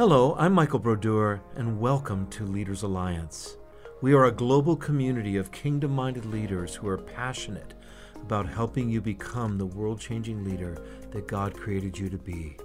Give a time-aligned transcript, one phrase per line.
[0.00, 3.58] Hello, I'm Michael Brodeur, and welcome to Leaders Alliance.
[4.00, 7.74] We are a global community of kingdom minded leaders who are passionate
[8.16, 12.56] about helping you become the world changing leader that God created you to be.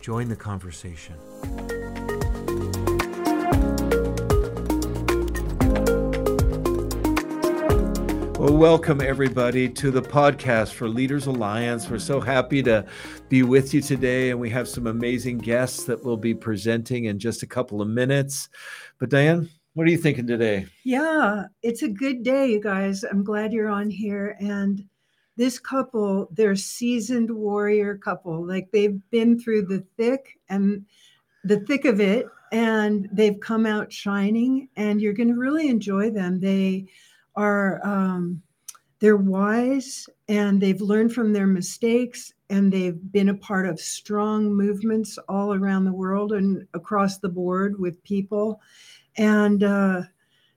[0.00, 1.14] Join the conversation.
[8.56, 11.90] Welcome everybody to the podcast for Leaders Alliance.
[11.90, 12.86] We're so happy to
[13.28, 17.18] be with you today, and we have some amazing guests that will be presenting in
[17.18, 18.48] just a couple of minutes.
[18.98, 20.64] But, Diane, what are you thinking today?
[20.84, 23.04] Yeah, it's a good day, you guys.
[23.04, 24.38] I'm glad you're on here.
[24.40, 24.82] And
[25.36, 28.42] this couple, they're seasoned warrior couple.
[28.42, 30.86] Like they've been through the thick and
[31.44, 34.70] the thick of it, and they've come out shining.
[34.76, 36.40] And you're going to really enjoy them.
[36.40, 36.86] They
[37.34, 38.42] are um,
[38.98, 44.54] they're wise and they've learned from their mistakes and they've been a part of strong
[44.54, 48.60] movements all around the world and across the board with people.
[49.16, 50.02] And uh,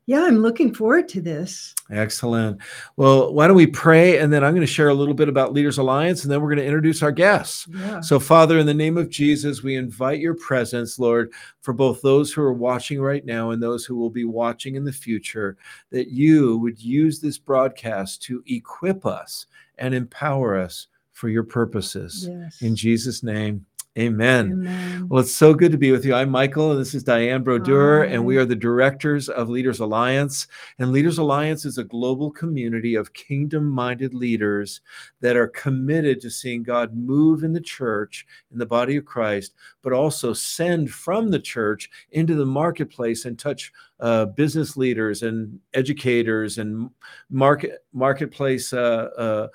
[0.09, 1.75] yeah, I'm looking forward to this.
[1.91, 2.59] Excellent.
[2.97, 5.53] Well, why don't we pray and then I'm going to share a little bit about
[5.53, 7.67] Leaders Alliance and then we're going to introduce our guests.
[7.69, 8.01] Yeah.
[8.01, 12.33] So, Father, in the name of Jesus, we invite your presence, Lord, for both those
[12.33, 15.57] who are watching right now and those who will be watching in the future,
[15.91, 19.45] that you would use this broadcast to equip us
[19.77, 22.27] and empower us for your purposes.
[22.27, 22.63] Yes.
[22.63, 23.63] In Jesus' name.
[23.99, 24.51] Amen.
[24.53, 25.09] Amen.
[25.09, 26.13] Well, it's so good to be with you.
[26.13, 28.13] I'm Michael, and this is Diane Brodeur, Hi.
[28.13, 30.47] and we are the directors of Leaders Alliance.
[30.77, 34.79] And Leaders Alliance is a global community of kingdom minded leaders
[35.19, 39.53] that are committed to seeing God move in the church, in the body of Christ,
[39.81, 45.59] but also send from the church into the marketplace and touch uh, business leaders and
[45.73, 46.89] educators and
[47.29, 49.47] market marketplace uh, uh,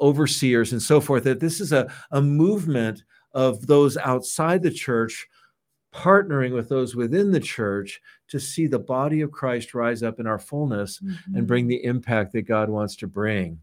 [0.00, 1.22] overseers and so forth.
[1.22, 5.26] That this is a, a movement of those outside the church
[5.94, 10.26] partnering with those within the church to see the body of Christ rise up in
[10.26, 11.36] our fullness mm-hmm.
[11.36, 13.60] and bring the impact that God wants to bring.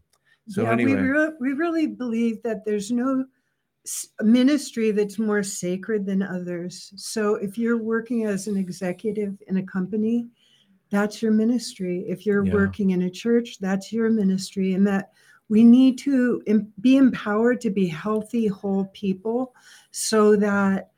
[0.48, 3.26] So yeah, anyway, we, re- we really believe that there's no
[4.20, 6.92] ministry that's more sacred than others.
[6.96, 10.26] So if you're working as an executive in a company,
[10.90, 12.04] that's your ministry.
[12.08, 12.52] If you're yeah.
[12.52, 15.12] working in a church, that's your ministry and that
[15.52, 16.42] we need to
[16.80, 19.54] be empowered to be healthy, whole people
[19.90, 20.92] so that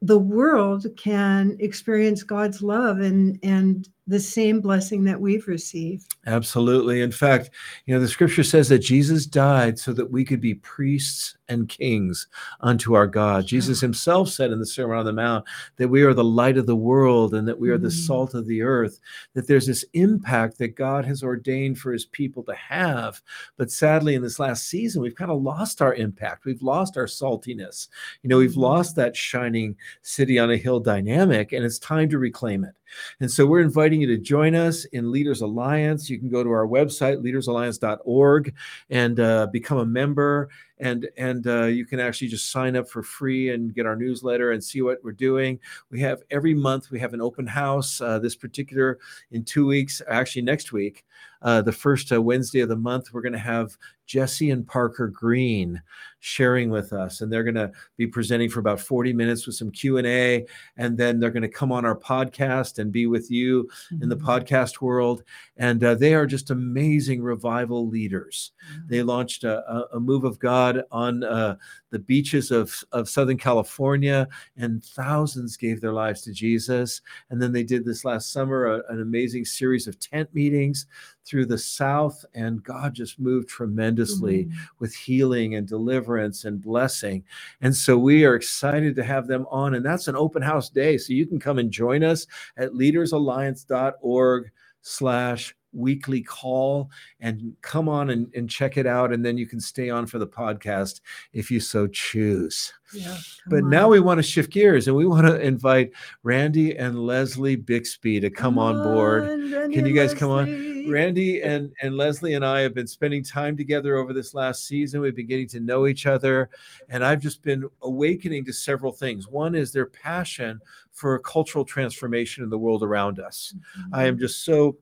[0.00, 6.14] the world can experience God's love and and the same blessing that we've received.
[6.26, 7.00] Absolutely.
[7.00, 7.50] In fact,
[7.86, 11.68] you know, the scripture says that Jesus died so that we could be priests and
[11.68, 12.26] kings
[12.60, 13.46] unto our God.
[13.46, 15.44] Jesus himself said in the Sermon on the Mount
[15.76, 18.06] that we are the light of the world and that we are the mm.
[18.06, 19.00] salt of the earth,
[19.34, 23.22] that there's this impact that God has ordained for his people to have.
[23.56, 26.44] But sadly, in this last season, we've kind of lost our impact.
[26.44, 27.88] We've lost our saltiness.
[28.22, 28.56] You know, we've mm.
[28.56, 32.74] lost that shining city on a hill dynamic, and it's time to reclaim it.
[33.20, 36.08] And so we're inviting you to join us in Leaders Alliance.
[36.10, 38.54] You can go to our website, leadersalliance.org,
[38.90, 43.02] and uh, become a member and and uh, you can actually just sign up for
[43.02, 45.58] free and get our newsletter and see what we're doing.
[45.90, 48.00] We have every month we have an open house.
[48.00, 48.98] Uh, this particular
[49.30, 51.04] in two weeks, actually next week,
[51.44, 53.76] uh, the first uh, Wednesday of the month, we're going to have
[54.06, 55.80] Jesse and Parker Green
[56.20, 59.70] sharing with us, and they're going to be presenting for about 40 minutes with some
[59.70, 60.46] Q and A,
[60.78, 64.02] and then they're going to come on our podcast and be with you mm-hmm.
[64.02, 64.26] in the mm-hmm.
[64.26, 65.22] podcast world.
[65.58, 68.52] And uh, they are just amazing revival leaders.
[68.72, 68.88] Mm-hmm.
[68.88, 71.56] They launched a, a, move of God on uh,
[71.90, 77.00] the beaches of, of Southern California, and thousands gave their lives to Jesus.
[77.30, 80.86] And then they did this last summer a, an amazing series of tent meetings
[81.24, 84.58] through the South, and God just moved tremendously mm-hmm.
[84.78, 87.24] with healing and deliverance and blessing.
[87.60, 90.98] And so we are excited to have them on, and that's an open house day.
[90.98, 92.26] So you can come and join us
[92.56, 94.50] at leadersalliance.org
[94.82, 96.90] slash weekly call
[97.20, 99.12] and come on and, and check it out.
[99.12, 101.00] And then you can stay on for the podcast
[101.32, 102.72] if you so choose.
[102.92, 103.70] Yeah, but on.
[103.70, 105.90] now we want to shift gears and we want to invite
[106.22, 109.24] Randy and Lesli Bixby to come, come on board.
[109.24, 110.18] On, can you guys Lesli.
[110.18, 110.74] come on?
[110.88, 115.00] Randy and, and Lesli and I have been spending time together over this last season.
[115.00, 116.50] We've been getting to know each other,
[116.88, 119.28] and I've just been awakening to several things.
[119.28, 120.60] One is their passion
[120.92, 123.54] for cultural transformation in the world around us.
[123.56, 123.94] Mm-hmm.
[123.94, 124.76] I am just so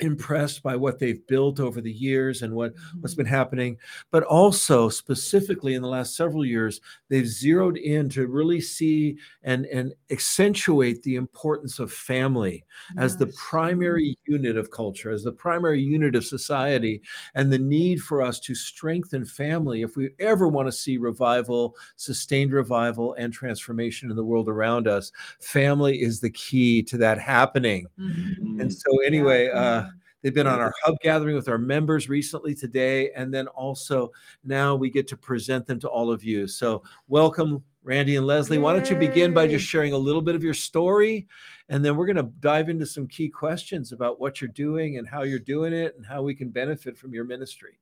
[0.00, 3.22] impressed by what they've built over the years and what what's Mm-hmm.
[3.22, 3.78] been happening
[4.10, 9.66] but also specifically in the last several years they've zeroed in to really see and
[9.66, 12.64] and accentuate the importance of family
[12.98, 17.00] as the primary unit of culture as the primary unit of society
[17.36, 21.76] and the need for us to strengthen family if we ever want to see revival
[21.96, 27.18] sustained revival and transformation in the world around us family is the key to that
[27.18, 28.60] happening Mhm.
[28.60, 29.90] and so anyway uh Yeah.
[30.24, 34.10] They've been on our hub gathering with our members recently today, and then also
[34.42, 36.46] now we get to present them to all of you.
[36.48, 38.58] So, welcome, Randy and Lesli.
[38.58, 41.28] Why don't you begin by just sharing a little bit of your story,
[41.68, 45.06] and then we're going to dive into some key questions about what you're doing and
[45.06, 47.78] how you're doing it, and how we can benefit from your ministry.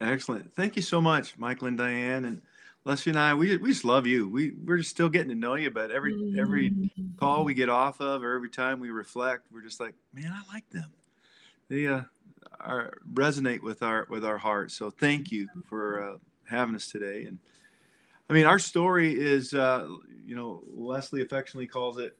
[0.00, 0.50] Excellent.
[0.56, 2.40] Thank you so much, Michael and Diane and
[2.86, 3.34] Lesli and I.
[3.34, 4.30] We, we just love you.
[4.30, 7.18] We we're just still getting to know you, but every every Mhm.
[7.18, 10.54] call we get off of or every time we reflect, we're just like, man, I
[10.54, 10.90] like them.
[11.72, 12.02] They uh,
[12.60, 14.74] are resonate with our with our hearts.
[14.74, 17.24] So thank you for uh, having us today.
[17.24, 17.38] And
[18.28, 19.88] I mean, our story is, uh,
[20.22, 22.14] you know, Lesli affectionately calls it.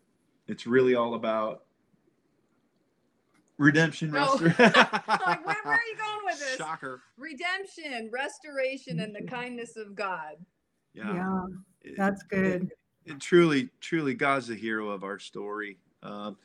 [0.48, 1.64] It's really all about
[3.58, 4.10] redemption.
[4.16, 4.38] Oh.
[4.40, 4.58] restor-
[5.06, 6.56] Like, where- where are you going with this?
[6.56, 7.02] Shocker.
[7.18, 10.36] redemption, restoration, and the kindness of God.
[10.94, 11.12] Yeah.
[11.14, 12.70] Yeah, that's good.
[13.06, 15.78] and truly, truly, God's the hero of our story.
[16.02, 16.38] Um,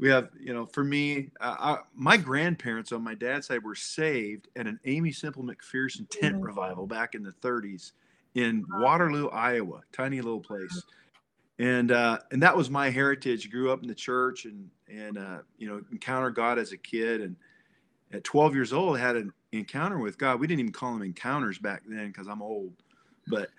[0.00, 3.74] we have, you know, for me, uh, I, my grandparents on my dad's side were
[3.74, 6.42] saved at an Aimee Semple McPherson tent Mhm.
[6.42, 7.92] revival back in the 30s
[8.34, 10.86] in Waterloo, Iowa, tiny little place.
[11.58, 13.50] And uh, and that was my heritage.
[13.50, 17.20] Grew up in the church and and uh, you know encounter God as a kid.
[17.20, 17.36] And
[18.12, 20.40] at 12 years old, had an encounter with God.
[20.40, 22.82] We didn't even call them encounters back then because I'm old.
[23.30, 23.50] But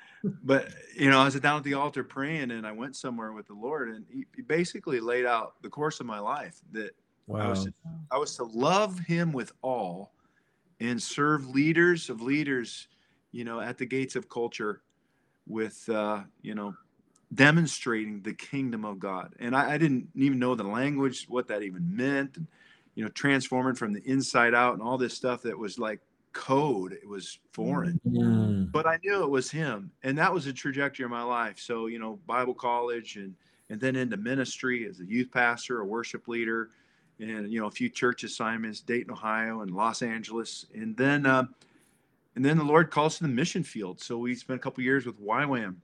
[0.44, 3.48] but you know, I was down at the altar praying, and I went somewhere with
[3.48, 6.92] the Lord, and He, he basically laid out the course of my life that
[7.34, 7.74] I was to,
[8.12, 10.12] I was to love Him with all,
[10.80, 12.88] and serve leaders of leaders,
[13.32, 14.82] you know, at the gates of culture,
[15.48, 16.76] with uh, you know,
[17.34, 19.34] demonstrating the kingdom of God.
[19.40, 22.48] And I, I didn't even know the language, what that even meant, and
[22.96, 26.02] you know, transforming from the inside out, and all this stuff that was like
[26.34, 26.94] code.
[26.94, 28.72] It was foreign Mm.
[28.72, 31.60] but I knew it was him, and that was the trajectory of my life.
[31.60, 33.36] So you know, Bible college, and
[33.70, 36.72] and then into ministry as a youth pastor, a worship leader,
[37.20, 41.46] and you know, a few church assignments, Dayton, Ohio, and Los Angeles, and then uh,
[42.36, 44.02] and then the Lord calls to the mission field.
[44.02, 45.76] So we spent a couple years with YWAM,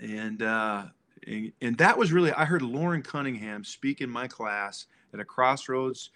[0.00, 0.84] and uh,
[1.26, 5.24] and, and that was really I heard Loren Cunningham speak in my class at a
[5.24, 6.10] Crossroads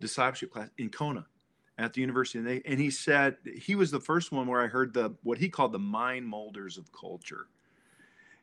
[0.00, 1.26] discipleship class in Kona
[1.80, 4.66] at the university and they and he said he was the first one where i
[4.66, 7.48] heard the what he called the mind molders of culture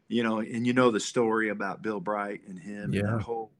[0.07, 3.07] you know and you know the story about bill bright and him and Yeah.
[3.07, 3.51] that whole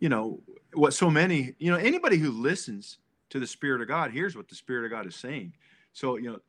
[0.00, 0.42] you know
[0.74, 2.98] what so many you know anybody who listens
[3.30, 5.54] to the spirit of god hears what the spirit of god is saying
[5.92, 6.40] so you know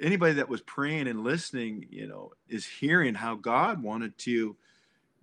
[0.00, 4.56] anybody that was praying and listening you know is hearing how god wanted to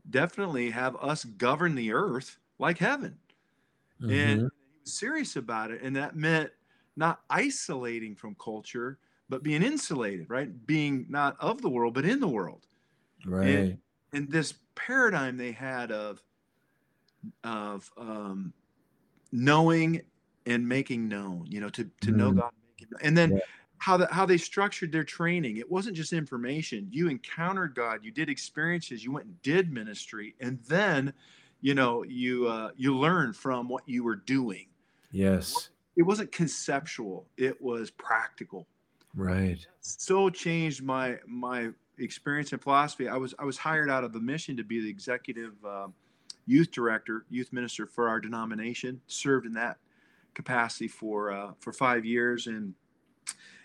[0.09, 3.19] definitely have us govern the earth like heaven
[4.07, 4.49] and Mhm.
[4.59, 6.51] he was serious about it and that meant
[6.99, 8.99] not isolating from culture
[9.29, 12.67] but being insulated right being not of the world but in the world
[13.25, 13.77] right.
[14.13, 16.21] and this paradigm they had of
[17.43, 18.53] of um,
[19.31, 20.01] knowing
[20.45, 22.37] and making known you know to to know Mm.
[22.37, 22.51] god
[23.01, 23.39] and then Yeah.
[23.77, 28.11] how the, how they structured their training it wasn't just information you encountered god you
[28.11, 31.13] did experiences you went and did ministry and then
[31.61, 34.67] you know you uh, you learn from what you were doing
[35.11, 35.69] Yes.
[35.99, 38.65] It wasn't conceptual it was practical
[39.15, 39.59] Right.
[39.81, 44.19] so changed my my experience and philosophy i was i was hired out of the
[44.21, 45.87] mission to be the executive uh,
[46.47, 49.77] youth director youth minister for our denomination served in that
[50.35, 52.73] capacity for uh, for five years and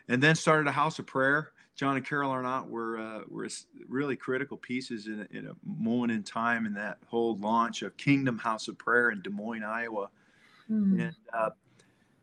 [0.09, 3.67] and then started a house of prayer john and carol arnott were uh, were s-
[3.89, 7.97] really critical pieces in a, in a moment in time in that whole launch of
[7.97, 10.09] kingdom house of prayer in des moines iowa
[10.71, 10.99] Mm.
[10.99, 11.51] and uh,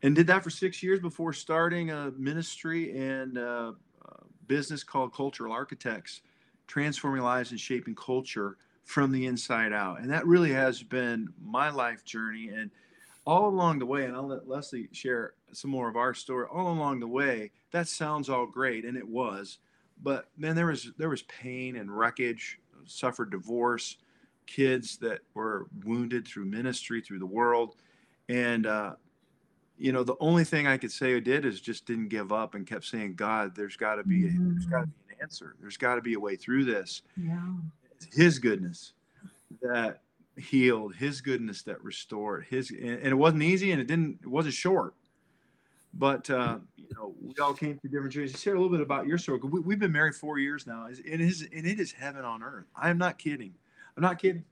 [0.02, 3.72] and did that for six years before starting a ministry and uh,
[4.08, 6.22] uh, business called Cultural Architects,
[6.66, 10.00] transforming lives and shaping culture from the inside out.
[10.00, 12.48] And that really has been my life journey.
[12.48, 12.70] And
[13.24, 16.46] all along the way, and I'll let Lesli share some more of our story.
[16.50, 19.58] All along the way, that sounds all great, and it was,
[20.02, 22.58] but man, there was there was pain and wreckage.
[22.84, 23.98] Suffered divorce,
[24.48, 27.76] kids that were wounded through ministry, through the world
[28.28, 28.94] and uh,
[29.82, 32.54] you know the only thing i could say i did is just didn't give up
[32.54, 35.56] and kept saying god there's got to be a, there's got to be an answer
[35.60, 37.38] there's got to be a way through this Yeah.
[37.90, 38.92] It's his goodness
[39.60, 40.00] that
[40.36, 44.54] healed, His goodness that restored, His, and, it wasn't easy, and it didn't, it wasn't
[44.54, 44.94] short.
[45.94, 48.40] But uh, you know, we all came through different journeys.
[48.40, 49.40] Share a little bit about your story.
[49.42, 52.42] We, we've been married four years now, and it is, and it is heaven on
[52.42, 52.64] earth.
[52.74, 53.52] I am not kidding.
[53.94, 54.42] I'm not kidding.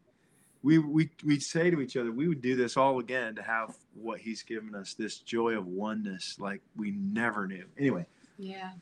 [0.62, 3.76] We we we say to each other, we would do this all again to have
[3.94, 7.64] what He's given us, this joy of oneness, like we never knew.
[7.78, 8.06] Anyway,
[8.38, 8.72] Yeah.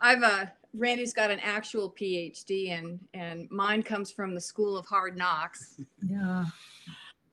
[0.00, 4.86] I've uh Randy's got an actual PhD and and mine comes from the School of
[4.86, 5.80] Hard Knocks.
[6.08, 6.44] Yeah.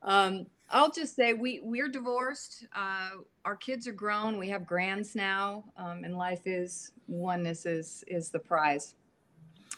[0.01, 2.65] Um I'll just say we we're divorced.
[2.75, 3.09] Uh
[3.45, 4.37] our kids are grown.
[4.37, 5.63] We have grands now.
[5.77, 8.95] Um and life is oneness is is the prize.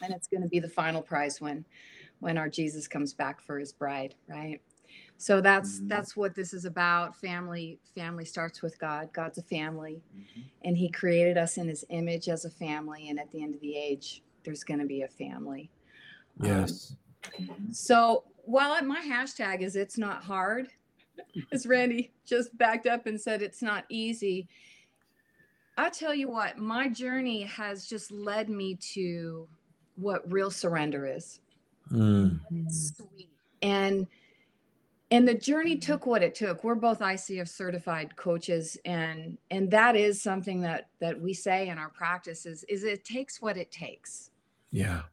[0.02, 1.64] And it's going to be the final prize when
[2.20, 4.62] when our Jesus comes back for his bride, right?
[5.18, 5.88] So that's Mhm.
[5.90, 7.16] that's what this is about.
[7.16, 9.12] Family family starts with God.
[9.14, 10.02] God's a family
[10.64, 13.62] and he created us in his image as a family and at the end of
[13.62, 15.70] the age there's going to be a family
[16.42, 16.96] Um, Yes.
[17.72, 20.68] so while my hashtag is it's not hard
[21.52, 24.48] as randy just backed up and said it's not easy
[25.78, 29.48] i tell you what my journey has just led me to
[29.96, 31.40] what real surrender is
[31.92, 32.40] Mm.
[32.70, 33.30] sweet
[33.62, 34.08] and
[35.12, 39.96] and the journey took what it took we're both icf certified coaches and and that
[39.96, 44.32] is something that that we say in our practices is it takes what it takes
[44.72, 45.04] Yeah.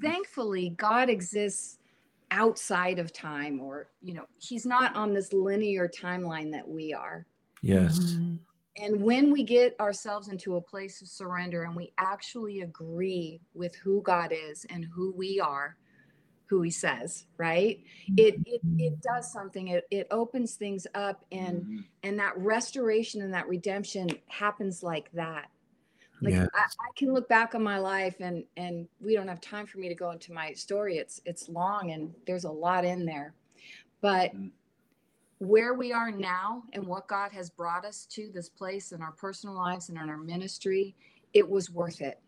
[0.00, 1.78] thankfully god exists
[2.30, 7.26] outside of time or you know he's not on this linear timeline that we are
[7.62, 7.98] Yes.
[7.98, 8.38] Mhm.
[8.78, 13.74] and when we get ourselves into a place of surrender and we actually agree with
[13.76, 15.76] who god is and who we are
[16.52, 17.82] who he says right
[18.18, 21.84] it it, it does something it, it opens things up and Mhm.
[22.02, 25.48] and that restoration and that redemption happens like that
[26.20, 26.46] like Yeah.
[26.54, 29.78] I, I can look back on my life and and we don't have time for
[29.78, 33.32] me to go into my story it's it's long and there's a lot in there
[34.02, 34.50] but Mm.
[35.38, 39.12] where we are now and what god has brought us to this place in our
[39.12, 40.94] personal lives and in our ministry
[41.32, 42.20] it was worth it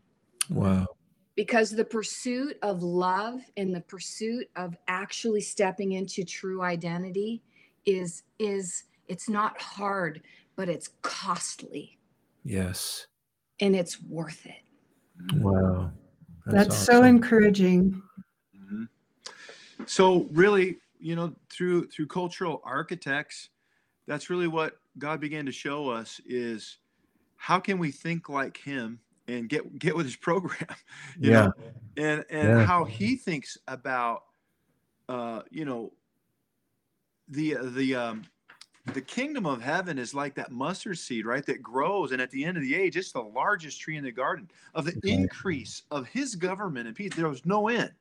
[0.49, 0.87] Wow.
[1.35, 7.43] Because the pursuit of love and the pursuit of actually stepping into true identity
[7.87, 10.23] is is it's not hard
[10.57, 11.99] but it's costly
[12.45, 13.07] Yes.
[13.61, 14.65] and it's worth it
[15.37, 15.93] Wow.
[16.47, 17.07] That's so awesome.
[17.07, 18.03] encouraging.
[18.57, 18.89] Mhm.
[19.87, 23.51] So really, you know, through through cultural architects,
[24.07, 26.79] that's really what God began to show us is
[27.37, 30.69] how can we think like Him and get get with His program,
[31.21, 31.47] you Yeah.
[31.47, 31.53] know,
[31.97, 32.67] and and Yeah.
[32.67, 34.25] how He thinks about,
[35.09, 35.93] uh, you know,
[37.29, 38.25] the the um,
[38.93, 41.45] the kingdom of heaven is like that mustard seed, right?
[41.47, 44.13] That grows, and at the end of the age, it's the largest tree in the
[44.13, 47.15] garden of the increase of His government and peace.
[47.15, 47.93] There was no end.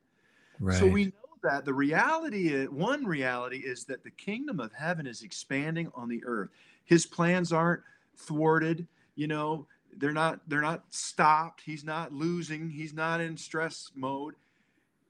[0.60, 0.78] Right.
[0.78, 1.12] So we know
[1.44, 6.10] that the reality is one reality is that the kingdom of heaven is expanding on
[6.10, 6.50] the earth.
[6.86, 7.82] His plans aren't
[8.18, 9.68] thwarted, you know,
[10.00, 11.62] they're not they're not stopped.
[11.66, 14.36] He's not losing, he's not in stress mode.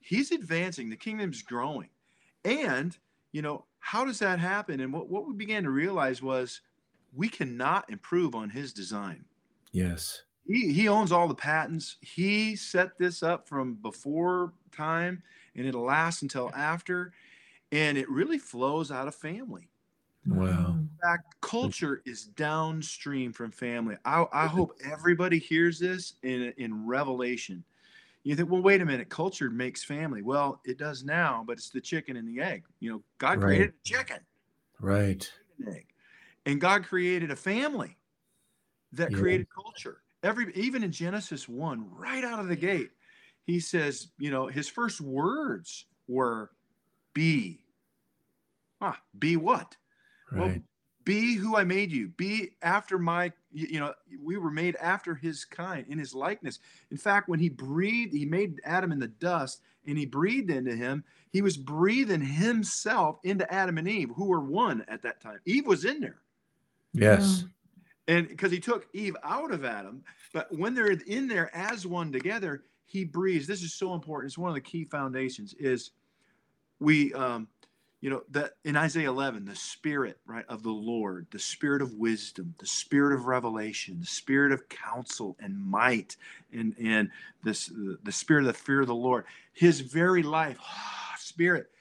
[0.02, 1.90] He's advancing, the kingdom's growing.
[2.44, 2.98] And,
[3.32, 4.82] you know, how does that happen?
[4.82, 6.62] And what, what we began to realize was
[7.16, 9.24] we cannot improve on his design
[9.72, 10.24] yes.
[10.48, 11.98] he, he owns all the patents.
[12.02, 15.24] He set this up from before time
[15.56, 17.14] and it'll last until after.
[17.72, 19.70] And it really flows out of family.
[20.26, 20.80] Wow.
[21.04, 23.98] Fact, culture is downstream from family.
[24.06, 27.66] I, I hope everybody hears this in, in Revelation.
[28.24, 30.22] You think, well, wait a minute, culture makes family.
[30.22, 32.66] Well, it does now, but it's the chicken and the egg.
[32.80, 33.42] You know, God Right.
[33.42, 34.20] created a chicken
[34.80, 35.32] Right.
[35.60, 35.88] and egg.
[36.46, 37.98] And God created a family
[38.94, 39.16] that Yeah.
[39.16, 40.04] created culture.
[40.24, 42.92] Every even in Genesis 1, right out of the gate,
[43.46, 46.52] he says, you know, his first words were
[47.14, 47.66] be.
[48.82, 49.78] Ah, be what?
[50.36, 50.64] Well, Right.
[51.04, 52.10] Be who I made you.
[52.10, 56.60] Be after my, you you know, we were made after his kind, in his likeness.
[56.92, 60.76] In fact, when he breathed, he made Adam in the dust and he breathed into
[60.76, 61.04] him.
[61.32, 65.40] He was breathing himself into Adam and Eve, who were one at that time.
[65.46, 66.20] Eve was in there.
[66.94, 67.46] Yes.
[68.08, 72.12] And because he took Eve out of Adam, but when they're in there as one
[72.12, 73.48] together, he breathes.
[73.48, 74.30] This is so important.
[74.30, 75.54] It's one of the key foundations.
[75.58, 75.92] Is
[76.80, 77.48] we, um,
[78.04, 81.94] you know, that in Isaiah 11, the Spirit, right, of the Lord, the Spirit of
[81.94, 86.18] wisdom, the Spirit of revelation, the Spirit of counsel and might,
[86.52, 87.10] and and
[87.46, 87.72] this
[88.04, 90.60] the Spirit of the fear of the Lord, His very life,
[91.18, 91.72] Spirit,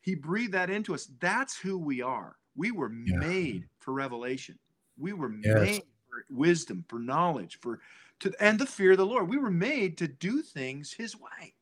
[0.00, 1.10] He breathed that into us.
[1.20, 2.36] That's who we are.
[2.54, 3.18] We were Yeah.
[3.18, 4.58] made for revelation.
[4.96, 5.78] We were Yes.
[5.78, 7.80] made for wisdom, for knowledge, for
[8.20, 9.28] to and the fear of the Lord.
[9.28, 11.54] We were made to do things His way.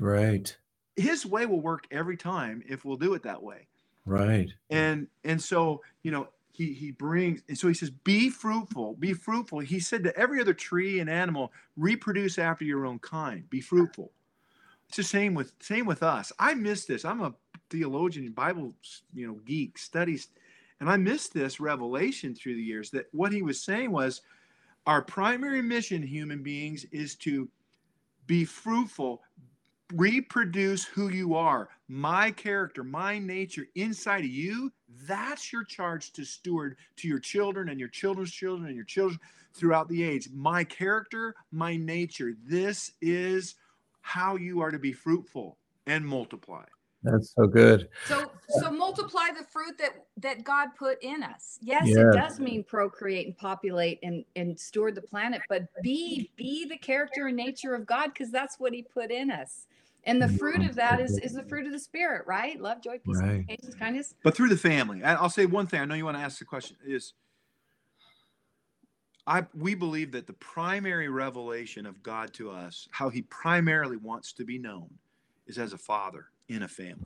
[0.00, 0.58] Right.
[0.96, 3.68] His way will work every time if we'll do it that way.
[4.04, 4.50] Right.
[4.70, 9.12] And and so, you know, he he brings and so he says, be fruitful, be
[9.12, 9.60] fruitful.
[9.60, 14.12] He said to every other tree and animal, reproduce after your own kind, be fruitful.
[14.88, 16.32] It's the same with same with us.
[16.38, 17.04] I miss this.
[17.04, 17.34] I'm a
[17.70, 18.74] theologian, Bible,
[19.14, 20.28] you know, geek, studies,
[20.80, 24.20] and I missed this revelation through the years that what he was saying was
[24.86, 27.48] our primary mission, human beings, is to
[28.26, 29.22] be fruitful,
[29.94, 34.72] reproduce who you are, my character, my nature inside of you.
[35.06, 39.18] That's your charge to steward to your children and your children's children and your children
[39.54, 40.28] throughout the age.
[40.32, 42.34] My character, my nature.
[42.46, 43.56] This is
[44.00, 46.64] how you are to be fruitful and multiply.
[47.02, 47.88] That's so good.
[48.04, 51.58] So so multiply the fruit that that God put in us.
[51.60, 52.02] Yes, Yeah.
[52.02, 56.78] it does mean procreate and populate and and steward the planet, but be be the
[56.78, 59.66] character and nature of God because that's what He put in us.
[60.04, 60.36] And the mm-hmm.
[60.36, 62.60] fruit of that is is the fruit of the spirit, right?
[62.60, 63.46] Love, joy, peace, Right.
[63.46, 64.14] patience, kindness.
[64.24, 65.02] But through the family.
[65.04, 65.80] I- I'll say one thing.
[65.80, 67.14] I know you want to ask the question is
[69.26, 74.32] I we believe that the primary revelation of God to us, how he primarily wants
[74.34, 74.90] to be known,
[75.46, 77.04] is as a father in a family.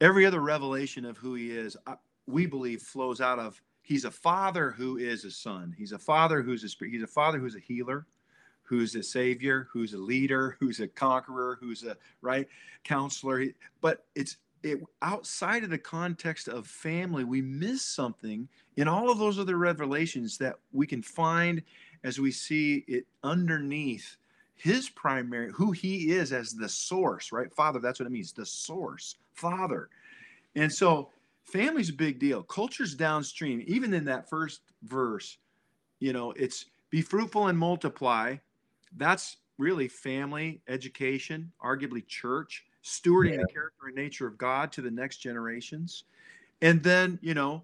[0.00, 4.10] Every other revelation of who he is, I- we believe flows out of he's a
[4.10, 5.74] father who is a son.
[5.76, 6.92] He's a father who's a spirit.
[6.92, 8.06] He's a father who's a healer,
[8.70, 12.46] who's a savior, who's a leader, who's a conqueror, who's a right
[12.84, 13.46] counselor.
[13.80, 19.18] But it's it outside of the context of family, we miss something in all of
[19.18, 21.62] those other revelations that we can find
[22.04, 24.16] as we see it underneath
[24.54, 27.52] his primary who he is as the source right?
[27.52, 29.88] Father that's what it means the source father.
[30.54, 31.10] And so
[31.42, 32.44] family's a big deal.
[32.44, 33.64] Culture's downstream.
[33.66, 35.38] Even in that first verse
[35.98, 38.36] you know it's be fruitful and multiply
[38.96, 44.90] that's really family education arguably church stewarding the character and nature of god to the
[44.90, 46.04] next generations
[46.62, 47.62] and then you know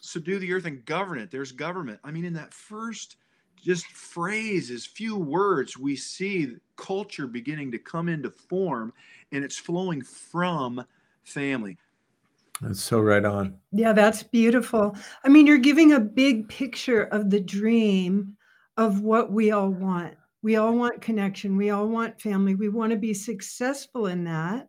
[0.00, 3.16] subdue the earth and govern it there's government i mean in that first
[3.62, 8.92] just phrases few words we see culture beginning to come into form
[9.32, 10.84] and it's flowing from
[11.24, 11.76] family
[12.60, 13.58] That's so right on.
[13.72, 14.96] Yeah, that's beautiful.
[15.24, 18.36] I mean, you're giving a big picture of the dream
[18.76, 20.14] of what we all want.
[20.42, 21.56] We all want connection.
[21.56, 22.54] We all want family.
[22.54, 24.68] We want to be successful in that.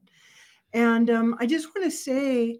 [0.74, 2.60] And um, I just want to say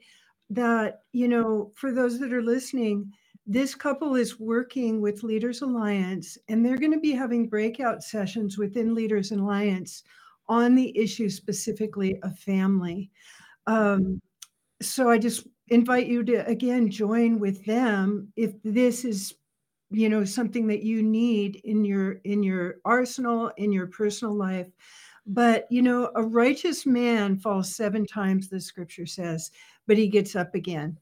[0.50, 3.12] that, you know, for those that are listening,
[3.46, 8.58] this couple is working with Leaders Alliance, and they're going to be having breakout sessions
[8.58, 10.04] within Leaders Alliance
[10.48, 13.10] on the issue specifically of family.
[13.68, 14.22] Um,
[14.82, 19.34] so I just invite you to again join with them if this is
[19.94, 24.68] you know something that you need in your in your arsenal in your personal life.
[25.26, 29.52] But you know a righteous man falls seven times the scripture says
[29.88, 30.98] but he gets up again.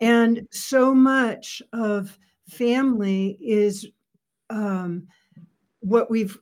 [0.00, 3.86] And so much of family is
[4.50, 5.06] um,
[5.80, 6.38] what we've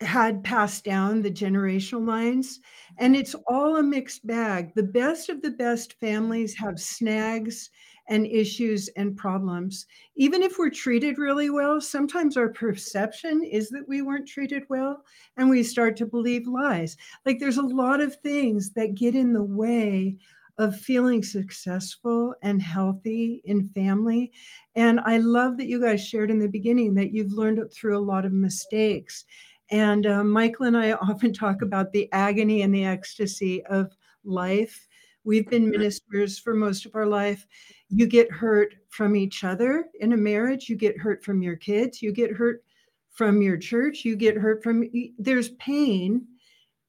[0.00, 2.60] had passed down the generational lines.
[2.98, 4.74] And it's all a mixed bag.
[4.74, 7.70] The best of the best families have snags
[8.12, 13.88] and issues and problems even if we're treated really well sometimes our perception is that
[13.88, 15.02] we weren't treated well
[15.38, 19.32] and we start to believe lies like there's a lot of things that get in
[19.32, 20.14] the way
[20.58, 24.30] of feeling successful and healthy in family
[24.76, 28.08] and i love that you guys shared in the beginning that you've learned through a
[28.12, 29.24] lot of mistakes
[29.70, 34.86] and uh, Michael and I often talk about the agony and the ecstasy of life.
[35.24, 37.46] We've been ministers for most of our life.
[37.92, 42.00] You get hurt from each other in a marriage, you get hurt from your kids,
[42.00, 42.64] you get hurt
[43.10, 46.26] from your church, you get hurt from, there's pain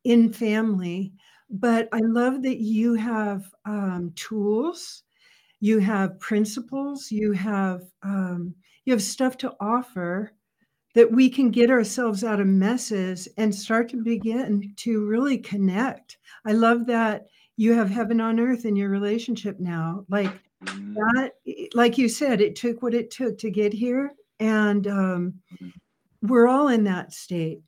[0.06, 1.14] in family.
[1.50, 5.04] But I love that you have um, tools,
[5.60, 10.34] you have principles, you have um, you have stuff to offer
[10.96, 16.18] that we can get ourselves out of messes and start to begin to really connect.
[16.46, 20.06] I love that you have heaven on earth in your relationship now.
[20.10, 20.32] Like
[20.66, 20.94] Mm-hmm.
[20.94, 24.14] that, eh, like you said, it took what it took to get here.
[24.40, 26.28] And um, mm-hmm.
[26.28, 27.62] we're all in that state.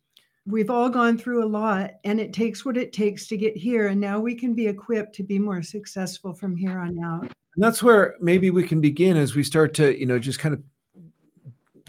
[0.47, 3.88] We've all gone through a lot, and it takes what it takes to get here.
[3.88, 7.23] And now we can be equipped to be more successful from here on out.
[7.23, 10.53] And that's where maybe we can begin as we start to, you know, just kind
[10.53, 10.62] of,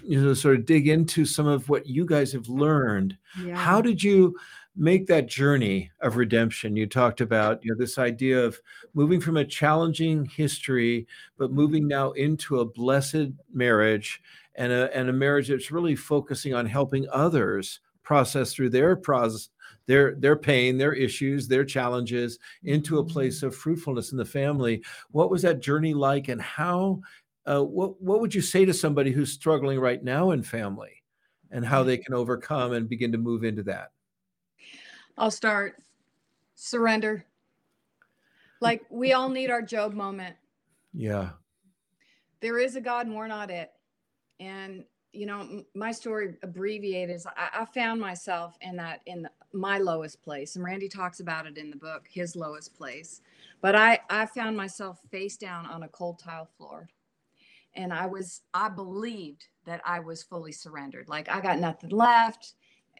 [0.02, 3.18] you know, sort of dig into some of what you guys have learned.
[3.44, 3.56] Yeah.
[3.56, 4.36] How did you
[4.76, 6.76] make that journey of redemption?
[6.76, 8.60] You talked about, you know, this idea of
[8.94, 11.06] moving from a challenging history,
[11.38, 11.88] but moving mm-hmm.
[11.88, 14.20] now into a blessed marriage
[14.54, 19.48] and a, and a marriage that's really focusing on helping others process through their process
[19.86, 23.48] their their pain, their issues, their challenges into a place mm-hmm.
[23.48, 24.82] of fruitfulness in the family.
[25.10, 27.00] What was that journey like, and how?
[27.46, 31.02] Uh, what what would you say to somebody who's struggling right now in family,
[31.50, 31.88] and how mm-hmm.
[31.88, 33.90] they can overcome and begin to move into that?
[35.16, 35.76] I'll start.
[36.54, 37.24] Surrender.
[38.60, 40.36] Like we all need our Job moment.
[40.92, 41.30] Yeah.
[42.40, 43.70] There is a God, and we're not it.
[44.40, 49.30] And you know, my story abbreviated is I, I found myself in that in the,
[49.52, 53.22] my lowest place, and Randy talks about it in the book, his lowest place.
[53.62, 56.88] But I I found myself face down on a cold tile floor,
[57.74, 62.54] and I was I believed that I was fully surrendered, like I got nothing left.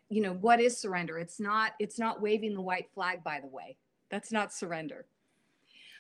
[0.08, 1.18] You know what is surrender?
[1.18, 3.24] It's not it's not waving the white flag.
[3.24, 3.76] By the way,
[4.10, 5.06] that's not surrender.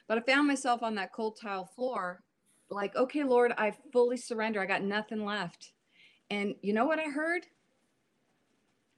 [0.08, 2.22] But I found myself on that cold tile floor,
[2.70, 4.60] like, okay, Lord, I fully surrender.
[4.60, 5.72] I got nothing left
[6.30, 7.46] and you know what I heard?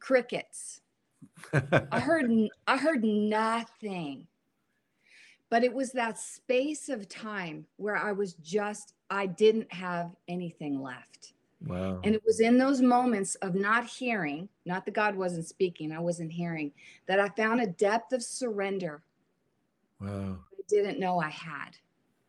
[0.01, 0.81] Crickets.
[1.53, 2.31] I heard
[2.67, 4.27] I heard nothing.
[5.51, 10.83] But it was that space of time where I was just I didn't have anything
[10.83, 11.33] left.
[11.65, 12.01] Wow.
[12.05, 15.99] And it was in those moments of not hearing, not that God wasn't speaking, I
[15.99, 16.73] wasn't hearing,
[17.07, 19.03] that I found a depth of surrender.
[20.01, 20.39] Wow.
[20.57, 21.77] I didn't know I had.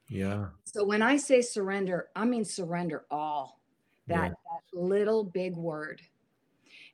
[0.07, 0.47] Yeah.
[0.63, 3.59] So when I say surrender, I mean surrender all
[4.07, 4.29] that, Yeah.
[4.29, 6.01] that little big word.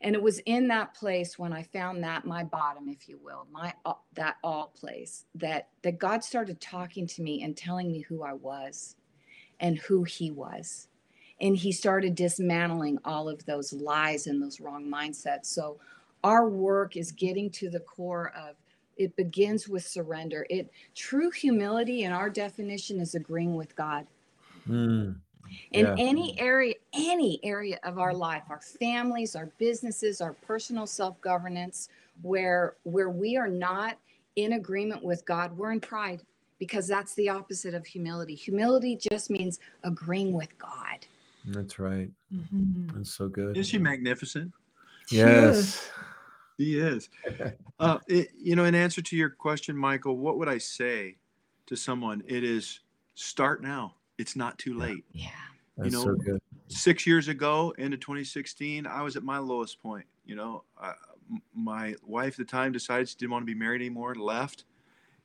[0.02, 3.48] And it was in that place when I found that my bottom, if you will,
[3.50, 8.02] my uh, that all place that that God started talking to me and telling me
[8.02, 8.98] who I was
[9.62, 10.89] and who he was.
[11.41, 15.48] And he started dismantling all of those lies and those wrong mindsets.
[15.48, 15.78] So
[16.24, 18.56] our work is getting to the core of
[18.98, 20.45] it begins with surrender.
[20.50, 24.08] It true humility in our definition is agreeing with God
[24.67, 25.15] Mm.
[25.74, 25.95] in Yeah.
[25.98, 31.89] any area any area of our life our families our businesses our personal self-governance
[32.21, 33.98] where where we are not
[34.38, 36.21] in agreement with god we're in pride
[36.58, 41.06] because that's the opposite of humility humility just means agreeing with god
[41.48, 42.10] That's right.
[42.34, 42.94] Mhm.
[42.94, 43.58] That's so good.
[43.58, 44.52] Is she magnificent?
[45.10, 45.90] Yes.
[46.58, 47.10] He is.
[47.78, 51.18] Uh, it, you know, in answer to your question, Michael, what would I say
[51.66, 52.24] to someone?
[52.26, 52.80] It is
[53.16, 53.96] start now.
[54.18, 55.04] It's not too late.
[55.12, 55.28] yeah
[55.76, 56.42] That's know, so good.
[56.70, 60.06] Six years ago, into 2016, I was at my lowest point.
[60.26, 60.94] You know, I,
[61.30, 64.22] m- my wife at the time decided she didn't want to be married anymore and
[64.22, 64.64] left.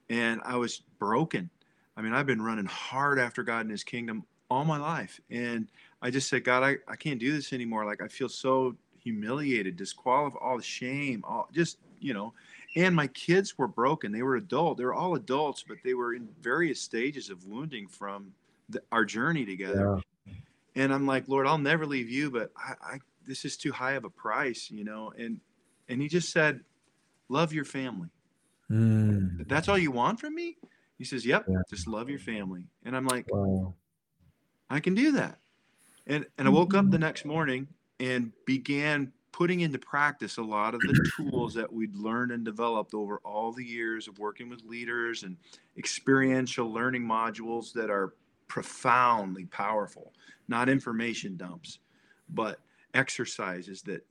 [0.09, 1.51] And I was broken.
[1.97, 5.21] I mean, I've been running hard after God and his kingdom all my life.
[5.31, 5.69] And
[6.03, 7.85] I just said, God, I, I can't do this anymore.
[7.85, 12.33] Like, I feel so humiliated, disqualified, all the shame, all just, you know.
[12.77, 14.13] And my kids were broken.
[14.13, 14.79] They were adult.
[14.79, 18.33] They were all adults, but they were in various stages of wounding from
[18.69, 20.01] the, our journey together.
[20.27, 20.33] Yeah.
[20.77, 23.93] And I'm like, Lord, I'll never leave you, but I, I this is too high
[23.93, 25.13] of a price, you know.
[25.19, 25.41] And
[25.89, 26.61] and he just said,
[27.29, 28.09] love your family.
[28.71, 29.49] Mm.
[29.49, 30.57] That's all you want from me?
[30.97, 31.57] He says, Yep, Yeah.
[31.69, 32.65] just love your family.
[32.85, 33.75] And I'm like, Wow.
[34.69, 35.39] I can do that.
[36.11, 37.69] And and I woke up the next morning
[38.01, 42.95] and began putting into practice a lot of the tools that we'd learned and developed
[42.95, 45.37] over all the years of working with leaders and
[45.79, 48.15] experiential learning modules that are
[48.49, 50.13] profoundly powerful,
[50.49, 51.79] not information dumps,
[52.31, 52.59] but
[52.93, 54.05] exercises that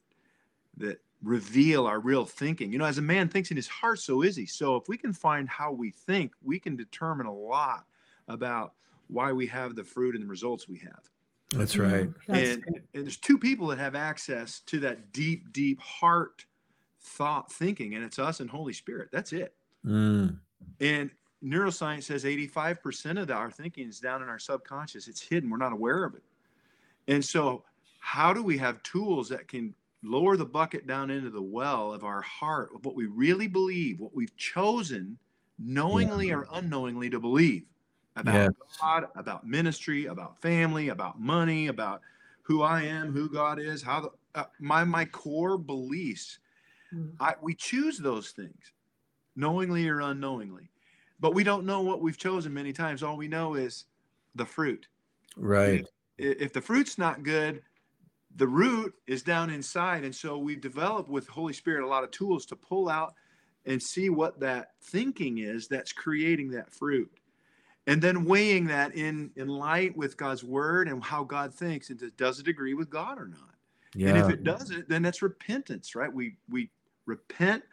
[0.77, 2.71] that reveal our real thinking.
[2.71, 4.45] You know, as a man thinks in his heart, so is he.
[4.45, 7.83] So if we can find how we think, we can determine a lot
[8.29, 8.71] about
[9.09, 11.09] why we have the fruit and the results we have.
[11.55, 12.09] That's right.
[12.27, 16.45] That's and, and there's two people that have access to that deep, deep heart
[17.01, 19.09] thought thinking, and it's us and Holy Spirit.
[19.12, 19.53] That's it.
[19.85, 20.38] Mm.
[20.79, 21.09] And
[21.43, 25.07] neuroscience says 85% of the, our thinking is down in our subconscious.
[25.07, 25.49] It's hidden.
[25.49, 26.23] We're not aware of it.
[27.07, 27.63] And so,
[27.99, 32.03] how do we have tools that can lower the bucket down into the well of
[32.03, 35.17] our heart, of what we really believe, what we've chosen,
[35.57, 37.63] knowingly or unknowingly, to believe
[38.19, 38.51] about Yes.
[38.79, 42.01] God, about ministry, about family, about money, about
[42.43, 46.39] who I am, who God is, how the, uh, my my core beliefs.
[46.93, 47.13] Mm.
[47.19, 48.73] I, we choose those things,
[49.36, 50.69] knowingly or unknowingly,
[51.19, 53.03] but we don't know what we've chosen many times.
[53.03, 53.86] All we know is
[54.36, 54.88] the fruit.
[55.38, 55.86] Right.
[55.86, 57.62] I- If the fruit's not good,
[58.36, 62.12] the root is down inside, and so we've developed with Holy Spirit a lot of
[62.12, 63.13] tools to pull out
[63.65, 67.12] and see what that thinking is that's creating that fruit
[67.89, 71.99] and then weighing that in in light with god's word and how god thinks and
[72.17, 73.56] does- it agree with god or not
[73.95, 74.10] Yeah.
[74.10, 76.69] and if it doesn't then that's repentance right we we
[77.06, 77.63] repent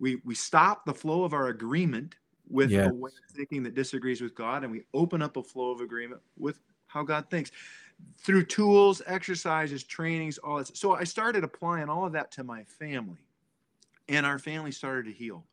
[0.00, 2.16] we we stop the flow of our agreement
[2.48, 2.90] with Yes.
[2.90, 5.80] a way of thinking that disagrees with god and we open up a flow of
[5.80, 7.50] agreement with how god thinks
[8.18, 12.64] through tools exercises trainings all that so i started applying all of that to my
[12.64, 13.18] family
[14.08, 15.46] and our family started to heal.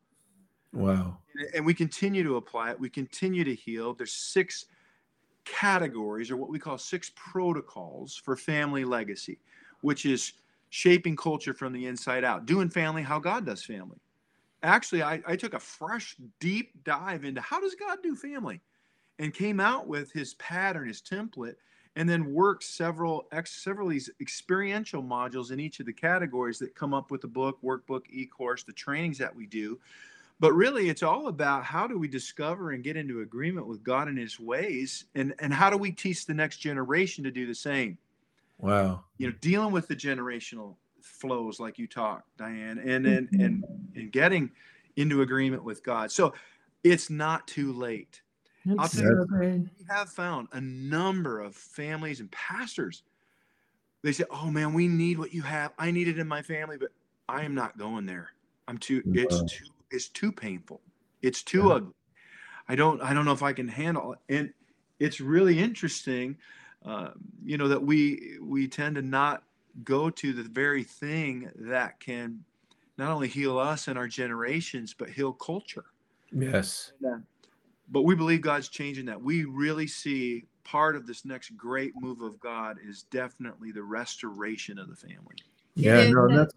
[0.72, 1.18] Wow.
[1.54, 2.80] And we continue to apply it.
[2.80, 3.94] We continue to heal.
[3.94, 4.66] There's six
[5.44, 9.38] categories, or what we call six protocols for family legacy,
[9.80, 10.34] which is
[10.68, 13.98] shaping culture from the inside out, doing family how God does family.
[14.62, 18.60] Actually, I, I took a fresh, deep dive into how does God do family
[19.18, 21.56] and came out with his pattern, his template,
[21.96, 26.74] and then worked several several of these experiential modules in each of the categories that
[26.74, 29.78] come up with the book, workbook, e-course, the trainings that we do.
[30.40, 34.08] But really, it's all about how do we discover and get into agreement with God
[34.08, 37.54] and His ways, and and how do we teach the next generation to do the
[37.54, 37.98] same.
[38.58, 39.04] Wow.
[39.18, 43.40] You know, dealing with the generational flows like you talked, Diane, and and mm-hmm.
[43.40, 44.50] and and getting
[44.96, 46.10] into agreement with God.
[46.10, 46.32] So
[46.84, 48.22] it's not too late.
[48.68, 49.70] I'll That's tell you, good.
[49.78, 53.02] we have found a number of families and pastors.
[54.02, 55.72] They say, "Oh man, we need what you have.
[55.78, 56.92] I need it in my family, but
[57.28, 58.30] I am not going there.
[58.68, 59.02] I'm too.
[59.06, 59.66] It's too.
[59.90, 60.82] It's too painful.
[61.22, 61.74] It's too Yeah.
[61.74, 61.94] ugly.
[62.68, 63.00] I don't.
[63.02, 64.54] I don't know if I can handle it." And
[65.00, 66.38] it's really interesting,
[66.84, 67.12] uh,
[67.44, 69.44] you know, that we we tend to not
[69.84, 72.44] go to the very thing that can
[72.98, 75.86] not only heal us and our generations, but heal culture
[76.32, 76.92] Yes.
[77.88, 79.20] but we believe God's changing that.
[79.20, 84.78] We really see part of this next great move of God is definitely the restoration
[84.78, 85.36] of the family.
[85.74, 86.04] Yeah.
[86.04, 86.52] No, that's Go ahead.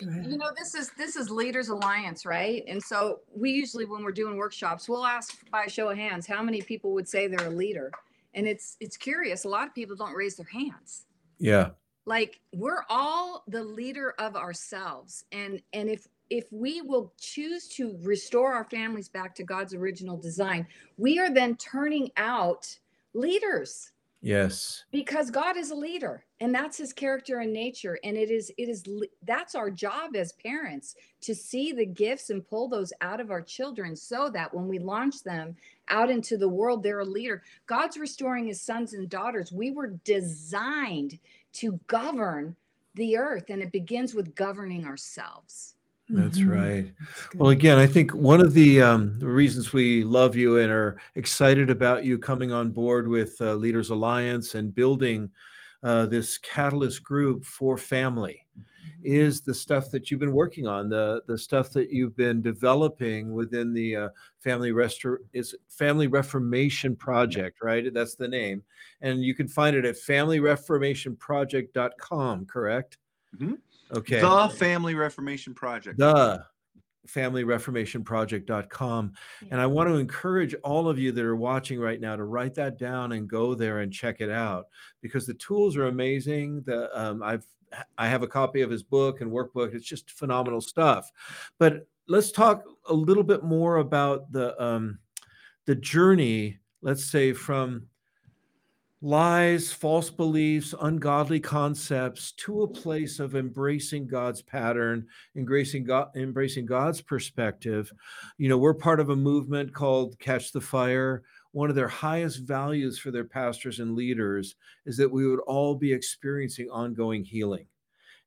[0.00, 2.62] You know, this is this is Leaders Alliance, right?
[2.68, 6.26] And so we usually when we're doing workshops, we'll ask by a show of hands
[6.26, 7.90] how many people would say they're a leader.
[8.34, 9.44] And it's it's curious.
[9.44, 11.06] A lot of people don't raise their hands.
[11.38, 11.70] yeah.
[12.08, 15.24] Like we're all the leader of ourselves.
[15.32, 20.16] And and if if we will choose to restore our families back to God's original
[20.16, 22.78] design, we are then turning out
[23.14, 23.92] leaders
[24.26, 24.84] Yes.
[24.90, 28.68] because god is a leader and that's his character and nature and it is it
[28.68, 28.84] is
[29.22, 33.42] that's our job as parents to see the gifts and pull those out of our
[33.42, 35.56] children so that when we launch them
[35.88, 37.42] out into the world they're a leader.
[37.66, 39.52] God's restoring his sons and daughters.
[39.52, 41.18] We were designed
[41.54, 42.56] to govern
[42.94, 45.75] the earth and it begins with governing ourselves
[46.08, 46.50] That's Mhm.
[46.50, 46.92] right.
[47.32, 47.34] That's.
[47.34, 50.98] Well, again, I think one of the, um, the reasons we love you and are
[51.16, 55.30] excited about you coming on board with uh, Leaders Alliance and building
[55.82, 58.46] uh, this catalyst group for family
[59.02, 63.32] is the stuff that you've been working on, the the stuff that you've been developing
[63.34, 67.92] within the uh, family restor is Family Reformation Project, right?
[67.92, 68.62] That's the name,
[69.02, 72.46] and you can find it at familyreformationproject.com.
[72.46, 72.98] Correct?
[73.36, 73.58] Mhm.
[73.92, 74.20] Okay.
[74.20, 75.98] The Family Reformation Project.
[75.98, 76.44] the
[77.06, 79.12] familyreformationproject.com
[79.52, 82.52] and i want to encourage all of you that are watching right now to write
[82.52, 84.66] that down and go there and check it out
[85.02, 86.62] because the tools are amazing.
[86.66, 87.46] The um, i've
[87.96, 89.72] i have a copy of his book and workbook.
[89.74, 91.12] It's just phenomenal stuff.
[91.58, 94.98] But let's talk a little bit more about the um,
[95.66, 97.86] the journey let's say from
[99.02, 105.06] lies, false beliefs, ungodly concepts to a place of embracing God's pattern,
[105.36, 107.92] embracing God, embracing God's perspective.
[108.38, 111.22] You know, we're part of a movement called Catch the Fire.
[111.52, 114.56] One of their highest values for their pastors and leaders
[114.86, 117.66] is that we would all be experiencing ongoing healing.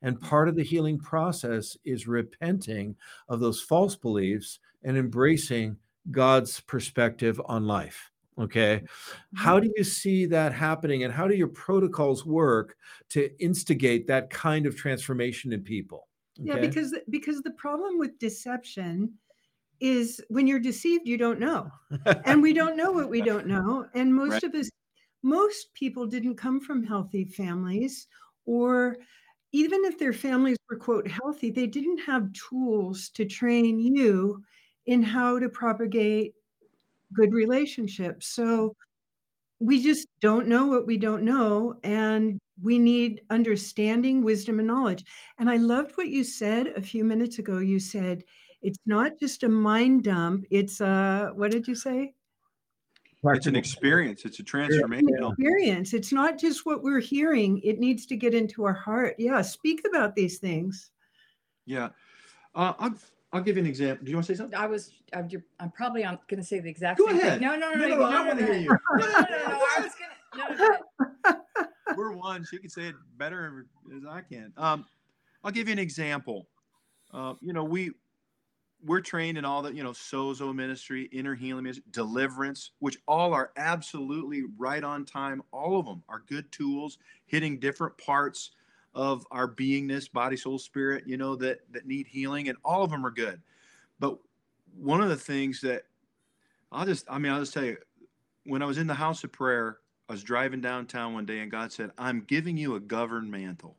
[0.02, 2.96] And part of the healing process is repenting
[3.28, 5.78] of those false beliefs and embracing
[6.12, 8.12] God's perspective on life.
[8.40, 8.84] Okay.
[9.36, 9.68] How mm-hmm.
[9.68, 12.78] do you see that happening and how do your protocols work
[13.10, 16.08] to instigate that kind of transformation in people?
[16.42, 19.14] Yeah, because because the problem with deception
[19.82, 21.70] is when you're deceived, you don't know,
[22.26, 23.88] and we don't know what we don't know.
[23.94, 24.44] And most Right.
[24.44, 24.70] of us,
[25.22, 28.08] most people didn't come from healthy families,
[28.46, 28.96] or
[29.52, 34.42] even if their families were quote healthy, they didn't have tools to train you
[34.86, 36.34] in how to propagate
[37.14, 38.28] good relationships.
[38.28, 38.76] So
[39.60, 45.04] we just don't know what we don't know and we need understanding wisdom and knowledge.
[45.38, 47.60] And i loved what you said a few minutes ago.
[47.60, 48.24] You said
[48.62, 52.14] it's not just a mind dump it's a what did you say?
[53.22, 54.24] It's an experience.
[54.24, 55.34] It's a transformational.
[55.34, 55.94] Experience.
[55.94, 57.60] It's not just what we're hearing.
[57.66, 59.16] It needs to get into our heart.
[59.18, 60.92] Yeah speak about these things.
[61.66, 61.90] Yeah.
[62.56, 62.96] Uh, I'll,
[63.32, 64.04] I'll give you an example.
[64.06, 64.58] Do you want to say something?
[64.60, 67.40] i was i'm, you're, I'm probably on going to say the exact Go same ahead.
[67.40, 68.62] thing no no no No, no no, no, I no, want to no, hear no.
[68.62, 68.70] you.
[68.70, 70.50] no, no, no, no, I was gonna.
[70.50, 70.78] No, no,
[71.26, 71.36] no.
[71.98, 72.46] We're one.
[72.50, 73.66] She can say it better
[73.96, 74.54] as I can.
[74.58, 74.86] Um,
[75.44, 76.48] I'll give you an example.
[77.14, 77.92] Uh, you know, we
[78.86, 83.34] we're trained in all the you know sozo ministry, inner healing ministry, deliverance, which all
[83.34, 85.42] are absolutely right on time.
[85.52, 88.52] All of them are good tools, hitting different parts
[88.94, 92.92] of our beingness, body, soul, spirit, you know, that that need healing, and all of
[92.92, 93.42] them are good.
[94.00, 94.18] But
[94.76, 95.84] one of the things that
[96.72, 97.78] I'll just, I mean, I'll just tell you,
[98.46, 101.52] when I was in the house of prayer, I was driving downtown one day, and
[101.52, 103.76] God said, "I'm giving you a governed mantle."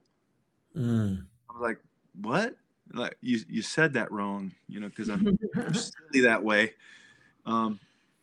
[0.76, 1.24] Mm.
[1.48, 1.78] I was like,
[2.20, 2.56] "What?"
[2.92, 5.24] Like you, you said that wrong, you know, because I'm
[5.74, 6.74] silly that way.
[7.46, 7.78] Um,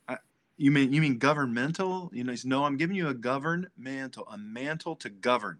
[0.08, 0.17] I,
[0.58, 2.10] you mean you mean governmental?
[2.13, 5.60] You know, he's no, I'm giving you a governed mantle, a mantle to govern.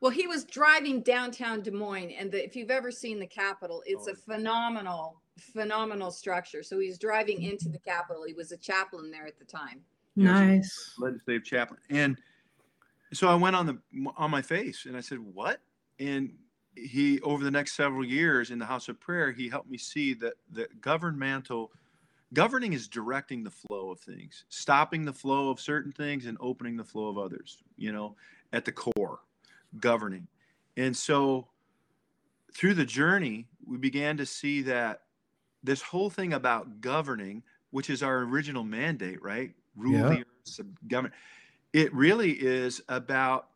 [0.00, 3.82] Well, he was driving downtown Des Moines, and the, if you've ever seen the Capitol,
[3.86, 4.12] it's Oh.
[4.12, 6.62] a phenomenal, phenomenal structure.
[6.62, 8.24] So he's driving into the Capitol.
[8.24, 9.82] He was a chaplain there at the time.
[10.18, 10.94] Nice.
[10.98, 11.78] legislative chaplain.
[11.90, 12.18] And
[13.12, 13.78] so I went on the
[14.16, 15.60] on my face and I said, "What?"
[15.98, 16.38] And
[16.74, 20.14] he over the next several years in the house of prayer, he helped me see
[20.14, 21.70] that the governmental
[22.32, 26.76] governing is directing the flow of things, stopping the flow of certain things and opening
[26.78, 28.16] the flow of others, you know,
[28.54, 29.20] at the core,
[29.80, 30.26] governing.
[30.76, 31.48] And so
[32.54, 35.02] through the journey, we began to see that
[35.62, 39.52] this whole thing about governing, which is our original mandate, right?
[39.76, 40.08] Rule Yeah.
[40.08, 41.12] the earth, sub- govern.
[41.72, 43.50] It really is about.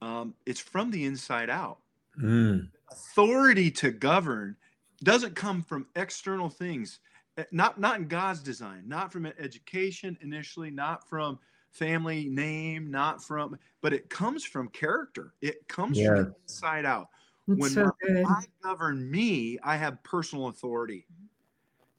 [0.00, 1.78] Um, it's from the inside out.
[2.20, 2.68] Mm.
[2.90, 4.56] Authority to govern
[5.04, 6.98] doesn't come from external things,
[7.38, 11.38] eh, not not in God's design, not from education initially, not from
[11.72, 15.34] family name, not from, but it comes from character.
[15.40, 16.16] It comes from
[16.48, 17.08] inside out
[17.48, 18.26] It's when so good.
[18.26, 21.06] I govern me, I have personal authority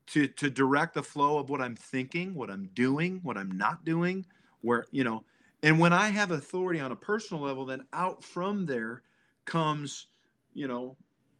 [0.07, 3.86] to to direct the flow of what I'm thinking, what I'm doing, what I'm not
[3.86, 4.25] doing,
[4.62, 5.25] where you know,
[5.62, 9.03] and when I have authority on a personal level, then out from there
[9.45, 10.07] comes,
[10.53, 10.97] you know,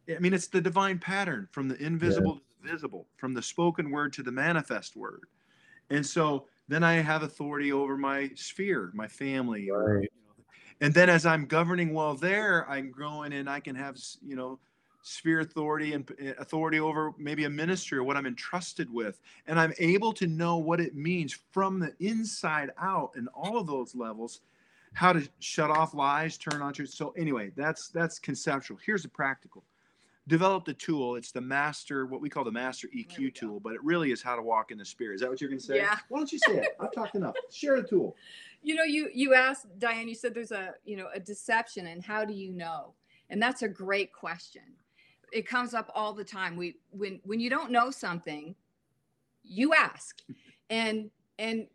[0.08, 3.90] I mean, it's the divine pattern from the invisible to the visible, from the spoken
[3.90, 5.26] word to the manifest word,
[5.90, 10.10] and so then I have authority over my sphere, my family, or, Right.
[10.14, 10.44] you know,
[10.80, 14.58] and then as I'm governing well there, I'm growing and I can have, you know,
[15.02, 19.20] sphere authority and uh, authority over maybe a ministry or what I'm entrusted with.
[19.46, 23.66] And I'm able to know what it means from the inside out in all of
[23.66, 24.40] those levels,
[24.94, 26.90] how to shut off lies, turn on truth.
[26.90, 28.78] So anyway, that's that's conceptual.
[28.84, 29.64] Here's the practical.
[30.26, 31.16] Developed a tool.
[31.16, 34.36] It's the master, what we call the master EQ tool, but it really is how
[34.36, 35.16] to walk in the spirit.
[35.16, 35.76] Is that what you're going to say?
[35.76, 35.98] Yeah.
[36.08, 36.68] Why don't you say it?
[36.80, 37.34] I've talked enough.
[37.52, 38.16] Share the tool.
[38.66, 40.08] You know, you you asked Diane.
[40.08, 42.94] You said there's a you know a deception, and how do you know?
[43.28, 44.62] And that's a great question.
[45.34, 46.56] It comes up all the time.
[46.56, 48.54] We when when you don't know something,
[49.42, 50.22] you ask,
[50.70, 51.66] and and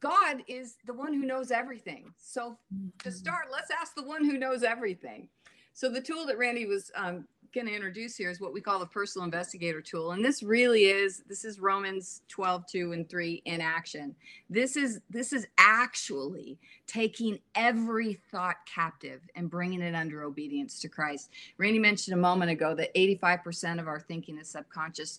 [0.00, 2.12] God is the one who knows everything.
[2.16, 2.56] So
[3.02, 5.28] to start, let's ask the one who knows everything.
[5.72, 7.26] So the tool that Randy was um,
[7.58, 10.84] going to introduce here is what we call the personal investigator tool, and this really
[10.84, 14.14] is this is Romans 12, 2 and 3 in action.
[14.48, 20.88] This is this is actually taking every thought captive and bringing it under obedience to
[20.88, 21.30] Christ.
[21.58, 25.18] Randy mentioned a moment ago that 85% of our thinking is subconscious.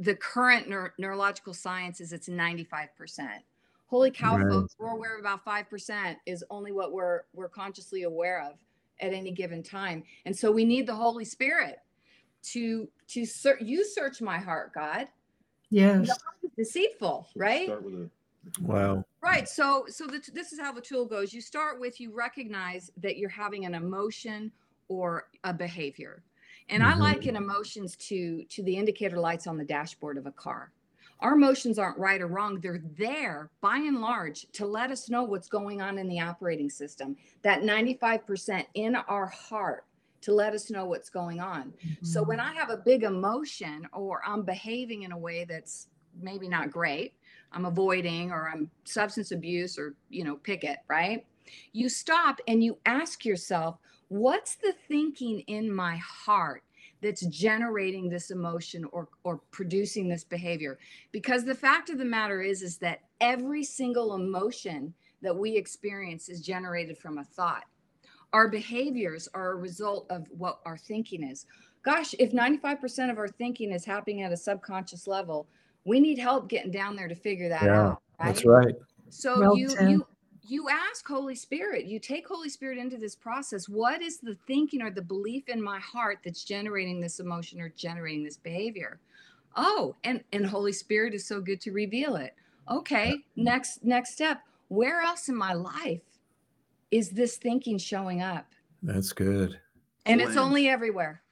[0.00, 2.88] The current neur- neurological science is it's 95%.
[3.86, 4.46] Holy cow, Right.
[4.48, 8.58] folks, we're aware of about 5% is only what we're we're consciously aware of
[9.00, 10.02] at any given time.
[10.24, 11.78] And so we need the Holy Spirit
[12.42, 15.08] to to search you search my heart, God.
[15.70, 16.18] Yes.
[16.42, 17.66] It's deceitful, right?
[17.66, 18.10] Start with a
[18.60, 19.04] Wow.
[19.22, 19.46] Right.
[19.46, 21.34] So, so the, this is how the tool goes.
[21.34, 24.50] You start with you recognize that you're having an emotion
[24.88, 26.24] or a behavior,
[26.70, 27.00] and I Mhm.
[27.00, 30.72] liken emotions to to the indicator lights on the dashboard of a car.
[31.20, 32.60] Our emotions aren't right or wrong.
[32.60, 36.70] They're there by and large to let us know what's going on in the operating
[36.70, 37.16] system.
[37.42, 39.84] That 95% in our heart
[40.22, 41.72] to let us know what's going on.
[42.02, 42.28] So mm-hmm.
[42.28, 45.88] when I have a big emotion or I'm behaving in a way that's
[46.20, 47.14] maybe not great,
[47.52, 51.24] I'm avoiding or I'm substance abuse or, you know, pick it, right?
[51.72, 53.76] You stop and you ask yourself,
[54.08, 56.62] what's the thinking in my heart
[57.02, 60.78] that's generating this emotion or or producing this behavior?
[61.12, 66.28] Because the fact of the matter is is that every single emotion that we experience
[66.28, 67.64] is generated from a thought.
[68.32, 71.46] Our behaviors are a result of what our thinking is.
[71.82, 75.48] Gosh, if 95% of our thinking is happening at a subconscious level,
[75.84, 78.02] we need help getting down there to figure that Yeah, out.
[78.20, 78.26] Right?
[78.26, 78.74] That's right.
[79.08, 80.06] So Well you you
[80.42, 83.68] you ask Holy Spirit, you take Holy Spirit into this process.
[83.68, 87.68] What is the thinking or the belief in my heart that's generating this emotion or
[87.70, 89.00] generating this behavior?
[89.56, 92.34] Oh, and and Holy Spirit is so good to reveal it.
[92.70, 94.42] Okay, next next step.
[94.68, 96.02] Where else in my life
[96.90, 98.46] is this thinking showing up?
[98.82, 99.58] That's good.
[100.06, 101.22] And it's only everywhere.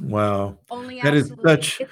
[0.00, 0.58] Wow.
[0.70, 1.50] Only That is absolutely.
[1.50, 1.82] such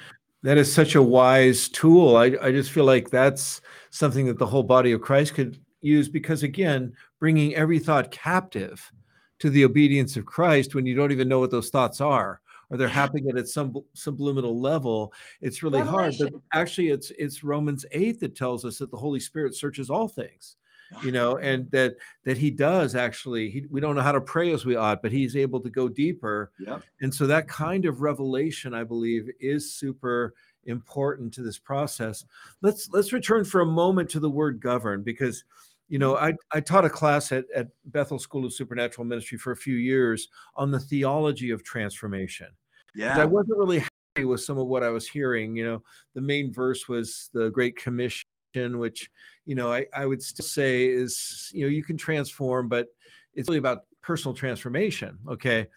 [0.43, 2.17] that is such a wise tool.
[2.17, 6.09] I, I just feel like that's something that the whole body of Christ could use
[6.09, 8.91] because again, bringing every thought captive
[9.39, 12.77] to the obedience of Christ when you don't even know what those thoughts are or
[12.77, 16.15] they're happening at some subliminal level it's really hard.
[16.19, 20.07] But actually it's it's romans 8 that tells us that the holy spirit searches all
[20.07, 20.55] things
[21.03, 24.51] you know and that that he does actually he, we don't know how to pray
[24.51, 26.51] as we ought but he's able to go deeper.
[26.59, 26.81] Yep.
[27.01, 30.33] and so that kind of revelation i believe is super
[30.65, 32.25] important to this process.
[32.61, 35.43] Let's let's return for a moment to the word govern because
[35.87, 39.51] you know i i taught a class at, at bethel school of supernatural ministry for
[39.51, 42.47] a few years on the theology of transformation.
[42.95, 43.19] Yeah.
[43.19, 45.83] i wasn't really happy with some of what i was hearing you know.
[46.13, 48.25] The main verse was the great commission
[48.55, 49.09] which
[49.45, 52.87] you know I, I would still say is you know you can transform but
[53.33, 55.67] it's really about personal transformation okay?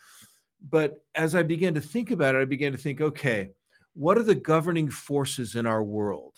[0.70, 3.50] But as i began to think about it i began to think okay
[3.94, 6.34] what are the governing forces in our world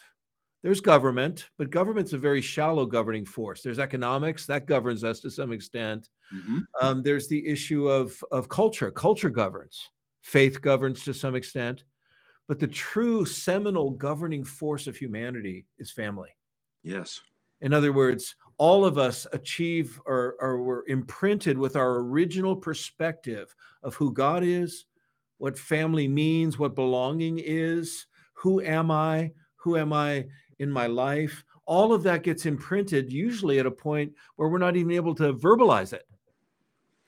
[0.63, 3.63] there's government but government's a very shallow governing force.
[3.63, 6.09] There's economics that governs us to some extent.
[6.33, 6.63] Mhm.
[6.81, 8.91] um, there's the issue of of culture.
[8.91, 9.91] Culture governs.
[10.23, 11.85] Faith governs to some extent.
[12.47, 16.31] But the true seminal governing force of humanity is family.
[16.83, 17.21] Yes.
[17.63, 23.55] in other words, all of us achieve or, or were imprinted with our original perspective
[23.83, 24.87] of who God is,
[25.39, 30.27] what family means, what belonging is, who am I, who am I
[30.61, 31.45] in my life.
[31.65, 35.33] All of that gets imprinted usually at a point where we're not even able to
[35.35, 36.07] verbalize it.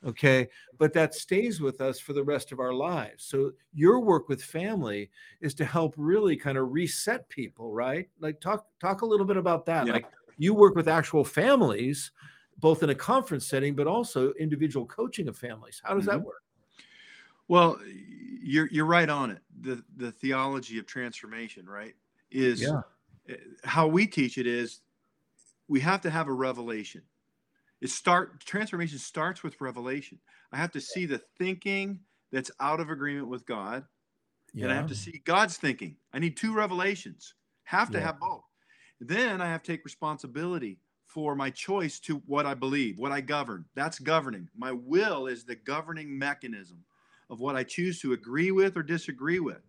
[0.05, 0.49] Okay.
[0.79, 3.25] But that stays with us for the rest of our lives.
[3.25, 8.09] So your work with family is to help really kind of reset people, right?
[8.19, 9.87] Like talk talk a little bit about that.
[9.87, 9.93] Yeah.
[9.93, 10.07] Like
[10.39, 12.11] you work with actual families,
[12.59, 15.81] both in a conference setting, but also individual coaching of families.
[15.85, 16.25] How does that Mhm.
[16.25, 16.43] work?
[17.49, 17.79] Well,
[18.43, 19.43] you're you're right on it.
[19.61, 21.95] The the theology of transformation, right,
[22.31, 22.83] is Yeah.
[23.65, 24.81] How we teach it is
[25.69, 27.03] we have to have a revelation.
[27.81, 30.21] It start transformation starts with revelation.
[30.53, 32.01] I have to see the thinking
[32.31, 33.85] that's out of agreement with God,
[34.55, 35.97] and I have to see God's thinking.
[36.13, 37.35] I need two revelations.
[37.65, 38.07] Have to Yeah.
[38.07, 38.45] have both.
[39.01, 43.21] Then I have to take responsibility for my choice to what I believe, what I
[43.21, 43.65] govern.
[43.75, 44.49] That's governing.
[44.57, 46.85] My will is the governing mechanism
[47.29, 49.63] of what I choose to agree with or disagree with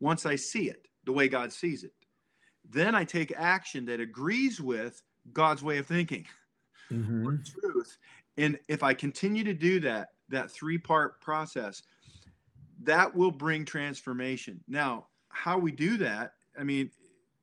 [0.00, 1.92] once I see it the way God sees it.
[2.64, 5.02] Then I take action that agrees with
[5.32, 6.26] God's way of thinking
[6.90, 7.44] Mhm.
[7.44, 7.98] truth.
[8.36, 11.82] And if I continue to do that, that three part process,
[12.80, 14.64] that will bring transformation.
[14.68, 16.90] Now, how we do that, I mean,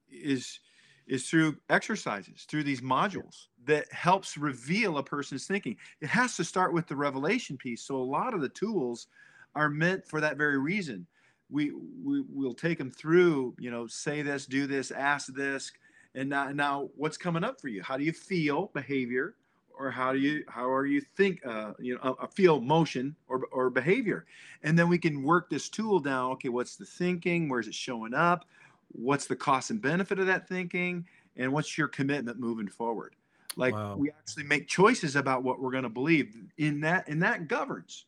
[0.09, 0.59] is
[1.07, 5.77] is through exercises, through these modules that helps reveal a person's thinking.
[6.01, 7.83] It has to start with the revelation piece.
[7.85, 9.07] So a lot of the tools
[9.55, 11.07] are meant for that very reason.
[11.49, 15.71] We we will take them through, you know, say this, do this, ask this,
[16.15, 17.81] and now, now what's coming up for you?
[17.83, 19.35] How do you feel behavior?
[19.77, 23.45] or how do you how are you think uh, you know uh, feel motion or,
[23.51, 24.25] or behavior
[24.63, 28.13] and then we can work this tool down okay what's the thinking where's it showing
[28.13, 28.45] up
[28.89, 33.15] what's the cost and benefit of that thinking and what's your commitment moving forward
[33.55, 33.95] like Wow.
[33.95, 38.05] we actually make choices about what we're going to believe in that and that governs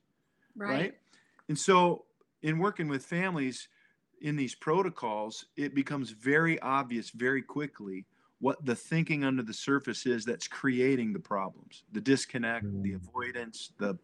[0.55, 0.69] Right.
[0.69, 0.95] right.
[1.47, 2.05] And so,
[2.41, 3.67] in working with families
[4.21, 8.05] in these protocols, it becomes very obvious very quickly
[8.39, 12.93] what the thinking under the surface is that's creating the problems the disconnect, the Mm.
[12.93, 13.97] avoidance, the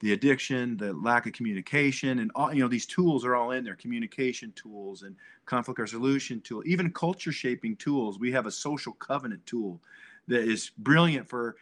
[0.00, 3.64] the addiction, the lack of communication, and all you know, these tools are all in
[3.64, 5.16] there communication tools and
[5.46, 8.18] conflict resolution tool, even culture shaping tools.
[8.18, 9.82] We have a social covenant tool
[10.28, 11.56] that is brilliant for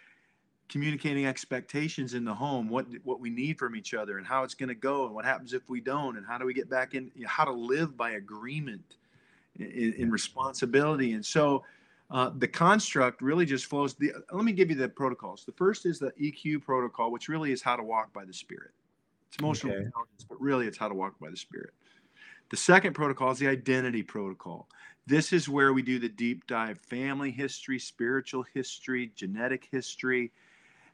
[0.69, 4.55] communicating expectations in the home what what we need from each other and how it's
[4.55, 6.95] going to go and what happens if we don't and how do we get back
[6.95, 8.97] in you know, how to live by agreement
[9.57, 11.13] in, in responsibility.
[11.13, 11.65] And so
[12.11, 15.45] uh, the construct really just flows the, let me give you the protocols.
[15.45, 18.73] The first is the eq protocol which really is how to walk by the spirit.
[19.29, 19.85] It's emotional Okay.
[19.85, 21.75] intelligence but really it's how to walk by the spirit.
[22.51, 24.69] The second protocol is the identity protocol.
[25.07, 30.33] This is where we do the deep dive family history spiritual history genetic history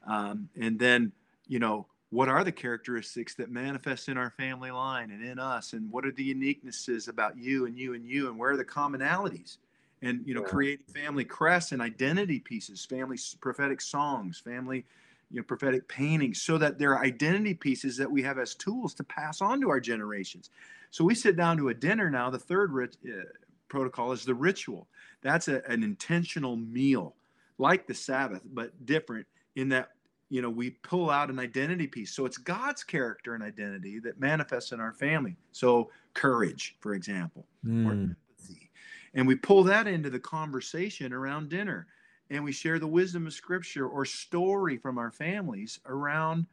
[0.07, 1.13] um, and then
[1.47, 5.73] you know what are the characteristics that manifest in our family line and in us?
[5.75, 8.29] And what are the uniquenesses about you and you and you?
[8.29, 9.59] And where are the commonalities?
[10.03, 10.47] And you know Yeah.
[10.49, 14.87] creating family crests and identity pieces family prophetic songs family
[15.31, 18.95] you know prophetic paintings so that there are identity pieces that we have as tools
[18.95, 20.51] to pass on to our generations.
[20.91, 23.25] So we sit down to a dinner now the third rit- uh,
[23.69, 24.89] protocol is the ritual.
[25.23, 27.15] That's a, an intentional meal
[27.59, 29.27] like the sabbath but different
[29.61, 29.91] in that
[30.29, 34.19] you know we pull out an identity piece so it's god's character and identity that
[34.21, 37.47] manifests in our family so courage for example
[37.85, 38.15] or Mm.
[38.39, 38.71] empathy
[39.15, 41.87] and we pull that into the conversation around dinner
[42.31, 46.47] and we share the wisdom of scripture or story from our families around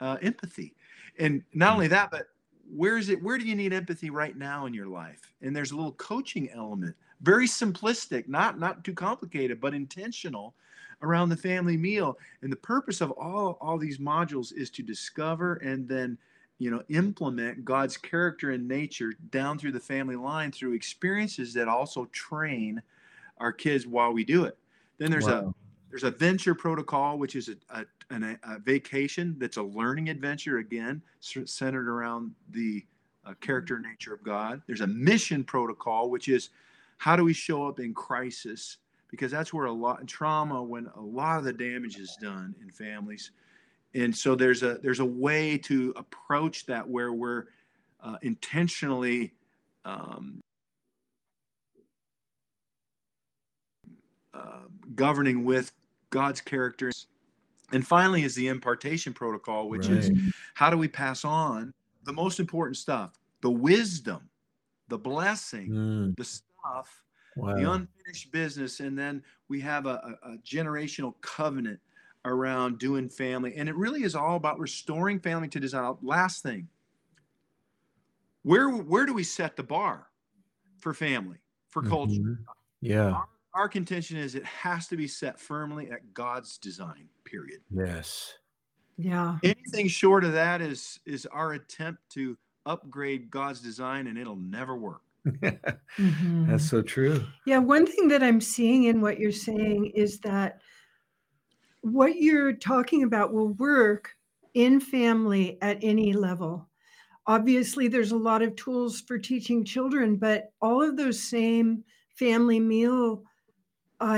[0.00, 0.74] uh, empathy.
[1.18, 2.28] And not only that, but
[2.74, 3.22] where is it?
[3.22, 5.32] Where do you need empathy right now in your life?
[5.42, 10.54] And there's a little coaching element, very simplistic, not not too complicated, but intentional
[11.02, 12.18] around the family meal.
[12.42, 16.18] And the purpose of all all these modules is to discover and then
[16.58, 21.68] you know implement god's character and nature down through the family line through experiences that
[21.68, 22.82] also train
[23.38, 24.58] our kids while we do it
[24.98, 25.52] then there's Wow.
[25.52, 25.54] a
[25.90, 30.58] there's a venture protocol which is a, a, an- a vacation that's a learning adventure
[30.58, 32.84] again centered around the
[33.24, 36.50] uh, character and nature of god there's a mission protocol which is
[36.98, 38.78] how do we show up in crisis
[39.16, 42.70] because that's where a lot trauma when a lot of the damage is done in
[42.70, 43.32] families.
[43.94, 47.44] And so there's a there's a way to approach that where we're
[48.02, 49.32] uh, intentionally
[49.84, 50.40] um,
[54.34, 55.72] uh, governing with
[56.10, 56.92] God's character.
[57.72, 60.10] And finally, is the impartation protocol, which is
[60.54, 61.72] how do we pass on
[62.04, 64.28] the most important stuff, the wisdom,
[64.88, 67.02] the blessing, Mm, the stuff
[67.36, 71.78] the unfinished business and then we have a, a, a generational covenant
[72.24, 76.68] around doing family and it really is all about restoring family to design last thing
[78.42, 80.08] where where do we set the bar
[80.78, 82.36] for family for culture Mhm.
[82.80, 83.10] Yeah.
[83.12, 88.34] our, our contention is it has to be set firmly at god's design period Yes.
[88.98, 89.38] Yeah.
[89.42, 94.76] anything short of that is is our attempt to upgrade god's design and it'll never
[94.76, 95.02] work
[95.98, 96.46] Mhm.
[96.46, 97.26] That's so true.
[97.46, 100.60] Yeah, one thing that I'm seeing in what you're saying is that
[101.82, 104.14] what you're talking about will work
[104.54, 106.68] in family at any level.
[107.26, 111.84] Obviously, there's a lot of tools for teaching children, but all of those same
[112.16, 113.24] family meal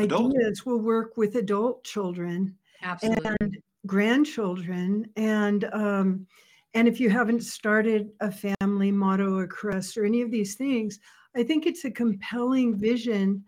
[0.00, 0.34] Adult.
[0.36, 3.36] ideas will work with adult children Absolutely.
[3.40, 6.26] and grandchildren and um,
[6.74, 10.98] and if you haven't started a family motto or crest or any of these things
[11.36, 13.44] i think it's a compelling vision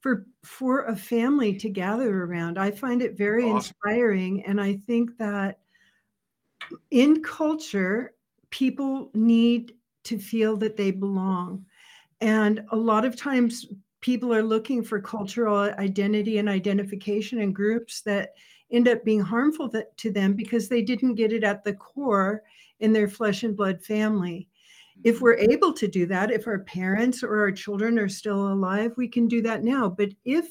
[0.00, 2.56] for for a family to gather around.
[2.56, 3.56] I find it very Awesome.
[3.56, 5.58] inspiring and i think that
[6.90, 8.14] in culture
[8.50, 11.64] people need to feel that they belong.
[12.20, 13.66] And a lot of times
[14.00, 18.30] people are looking for cultural identity and identification in groups that
[18.70, 22.42] end up being harmful to them because they didn't get it at the core
[22.80, 24.48] in their flesh and blood family.
[25.04, 25.24] If mm-hmm.
[25.24, 29.08] we're able to do that, if our parents or our children are still alive, we
[29.08, 29.88] can do that now.
[29.88, 30.46] But if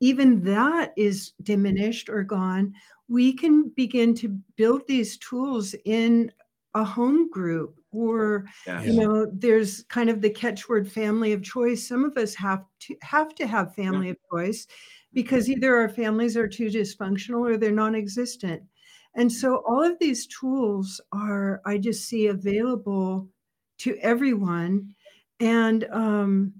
[0.00, 2.74] even that is diminished or gone,
[3.08, 6.32] we can begin to build these tools in
[6.74, 8.82] a home group or yeah.
[8.82, 12.94] you know there's kind of the catchword family of choice some of us have to
[13.02, 15.14] have to have family of choice mm-hmm.
[15.14, 18.62] because either our families are too dysfunctional or they're non-existent
[19.16, 23.28] and so all of these tools are i just see available
[23.78, 24.94] to everyone
[25.40, 26.52] and um,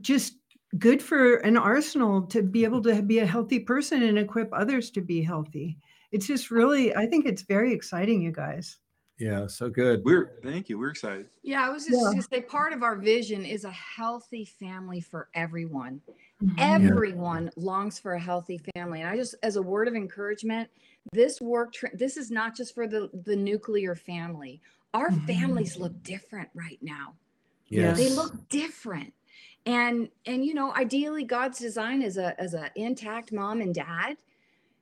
[0.00, 0.36] just
[0.78, 4.90] good for an arsenal to be able to be a healthy person and equip others
[4.90, 5.76] to be healthy
[6.12, 8.78] it's just really i think it's very exciting you guys
[9.18, 9.46] Yeah.
[9.46, 10.02] So good.
[10.04, 12.10] we're thank you we're excited Yeah, I was just Yeah.
[12.10, 16.00] going to say part of our vision is a healthy family for everyone.
[16.42, 16.54] Mhm.
[16.58, 19.00] Everyone longs for a healthy family.
[19.00, 20.68] And I just, as a word of encouragement,
[21.12, 24.60] this work, tra- this is not just for the, the nuclear family.
[24.94, 25.26] Our Mhm.
[25.26, 27.14] families look different right now.
[27.68, 27.96] Yes.
[27.96, 29.14] They look different.
[29.64, 34.16] And, and, you know, ideally God's design is a, as a intact mom and dad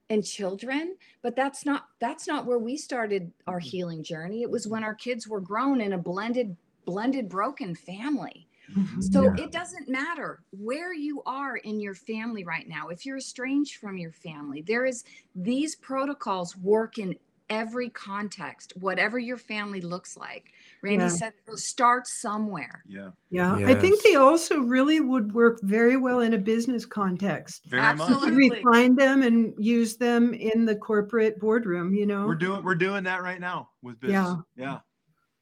[0.09, 4.67] and children but that's not that's not where we started our healing journey it was
[4.67, 8.49] when our kids were grown in a blended blended broken family.
[8.77, 9.01] Mm-hmm.
[9.01, 9.45] so Yeah.
[9.45, 13.97] it doesn't matter where you are in your family right now if you're estranged from
[13.99, 15.05] your family there is
[15.35, 17.17] these protocols work in
[17.49, 20.53] every context whatever your family looks like
[20.83, 21.09] randy Yeah.
[21.09, 26.35] said start somewhere yeah Yeah, I think they also really would work very well in
[26.35, 27.65] a business context.
[27.67, 28.49] very Absolutely.
[28.51, 32.25] much Refine them and use them in the corporate boardroom, you know?
[32.25, 34.65] we're doing we're doing that right now with business Yeah.
[34.67, 34.79] yeah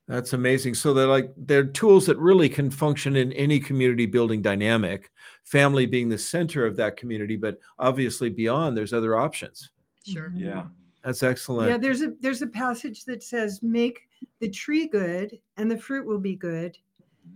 [0.08, 0.74] That's amazing.
[0.74, 5.10] So they're like they're tools that really can function in any community building dynamic,
[5.44, 9.70] family being the center of that community, but obviously beyond there's other options.
[10.06, 10.64] sure yeah
[11.04, 11.70] That's excellent.
[11.70, 14.08] Yeah, there's a there's a passage that says make
[14.40, 16.72] the tree good and the fruit will be good.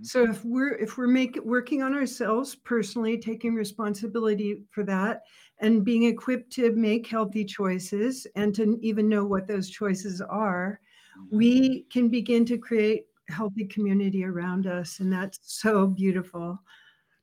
[0.00, 0.06] Mhm.
[0.06, 5.24] So if we're if we're making working on ourselves personally, taking responsibility for that
[5.58, 10.80] and being equipped to make healthy choices and to even know what those choices are,
[10.80, 10.91] Mm-hmm.
[11.30, 16.58] We can begin to create healthy community around us and that's so beautiful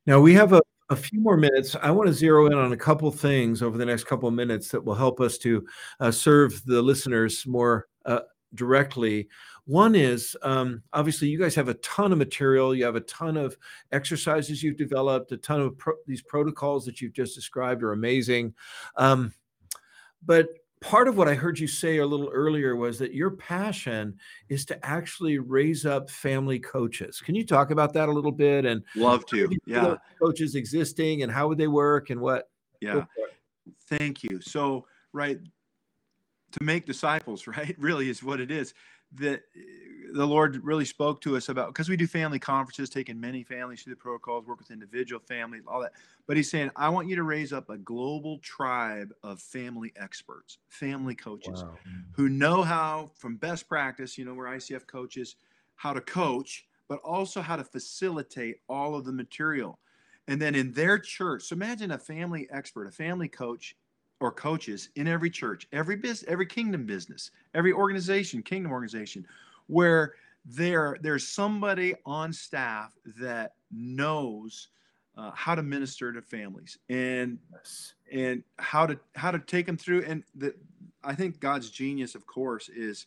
[0.05, 1.75] Now we have a, a few more minutes.
[1.81, 4.69] I want to zero in on a couple things over the next couple of minutes
[4.69, 5.65] that will help us to
[5.99, 8.21] uh, serve the listeners more uh,
[8.55, 9.27] directly.
[9.65, 13.37] One is um, obviously you guys have a ton of material, you have a ton
[13.37, 13.55] of
[13.91, 18.55] exercises you've developed, a ton of pro- these protocols that you've just described are amazing.
[18.95, 19.31] Um,
[20.25, 20.49] but
[20.81, 24.17] part of what I heard you say a little earlier was that your passion
[24.47, 27.19] is to actually raise up family coaches.
[27.19, 28.65] Can you talk about that a little bit?
[28.65, 32.49] And love to, yeah, coaches existing and how would they work and what?
[32.81, 33.05] Yeah,
[33.87, 34.39] thank you.
[34.41, 35.39] So, right,
[36.51, 38.73] to make disciples, right, really is what it is.
[39.13, 39.61] That eh,
[40.13, 43.83] the Lord really spoke to us about because we do family conferences, taking many families
[43.83, 45.93] through the protocols, work with individual families, all that.
[46.27, 50.57] But He's saying, I want you to raise up a global tribe of family experts,
[50.67, 51.77] family coaches wow.
[52.11, 55.35] who know how, from best practice, you know, we're ICF coaches,
[55.75, 59.79] how to coach, but also how to facilitate all of the material.
[60.27, 63.75] And then in their church, so imagine a family expert, a family coach
[64.19, 69.25] or coaches in every church, every business, every kingdom business, every organization, kingdom organization
[69.67, 70.15] where
[70.45, 74.69] there there's somebody on staff that knows
[75.17, 77.37] uh, how to minister to families and
[78.11, 80.53] and how to how to take them through and the
[81.03, 83.05] I think God's genius of course is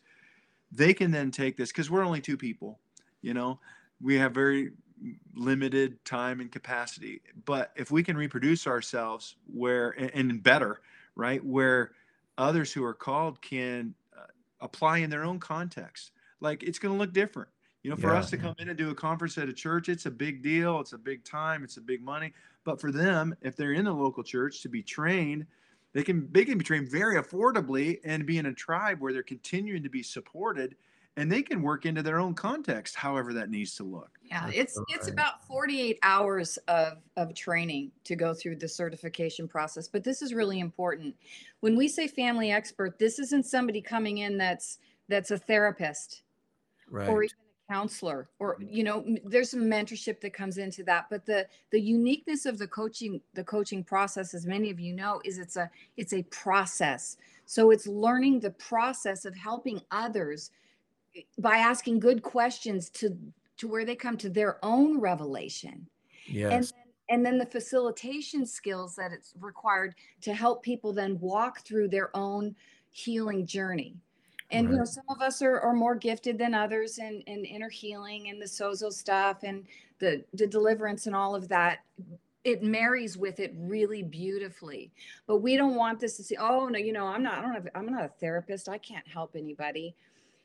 [0.71, 2.79] they can then take this because we're only two people
[3.23, 3.61] you know?
[4.01, 4.73] We have very
[5.35, 10.81] limited time and capacity but if we can reproduce ourselves where and, and better
[11.17, 11.93] right where
[12.39, 14.27] others who are called can uh,
[14.61, 17.49] apply in their own context like it's going to look different.
[17.83, 18.19] You know, for yeah.
[18.19, 20.79] us to come in and do a conference at a church, it's a big deal.
[20.79, 21.65] It's a big time.
[21.65, 22.33] It's a big money.
[22.65, 25.47] But for them, if they're in the local church to be trained,
[25.93, 29.23] they can they can be trained very affordably and be in a tribe where they're
[29.23, 30.77] continuing to be supported
[31.17, 34.19] and they can work into their own context however that needs to look.
[34.25, 39.89] Yeah it's it's about 48 hours of of training to go through the certification process
[39.89, 41.15] but this is really important.
[41.61, 46.23] When we say family expert this isn't somebody coming in that's that's a therapist
[46.91, 47.09] right.
[47.09, 47.37] or even
[47.69, 48.73] a counselor or mm-hmm.
[48.73, 52.67] you know there's some mentorship that comes into that but the the uniqueness of the
[52.67, 57.19] coaching the coaching process as many of you know is it's a it's a process.
[57.45, 60.51] So it's learning the process of helping others
[61.39, 63.17] by asking good questions to
[63.59, 65.87] to where they come to their own revelation.
[66.27, 66.53] Yes.
[66.53, 66.73] and then,
[67.09, 72.17] and then the facilitation skills that it's required to help people then walk through their
[72.17, 72.57] own
[72.91, 73.97] healing journey.
[74.51, 74.73] And right.
[74.73, 78.29] you know some of us are, are more gifted than others in, in inner healing
[78.29, 79.65] and the sozo stuff and
[79.99, 81.81] the the deliverance and all of that.
[82.45, 84.91] It marries with it really beautifully.
[85.27, 87.55] But we don't want this to say oh no you know i'm not i don't
[87.55, 88.69] have i'm not a therapist.
[88.69, 89.95] I can't help anybody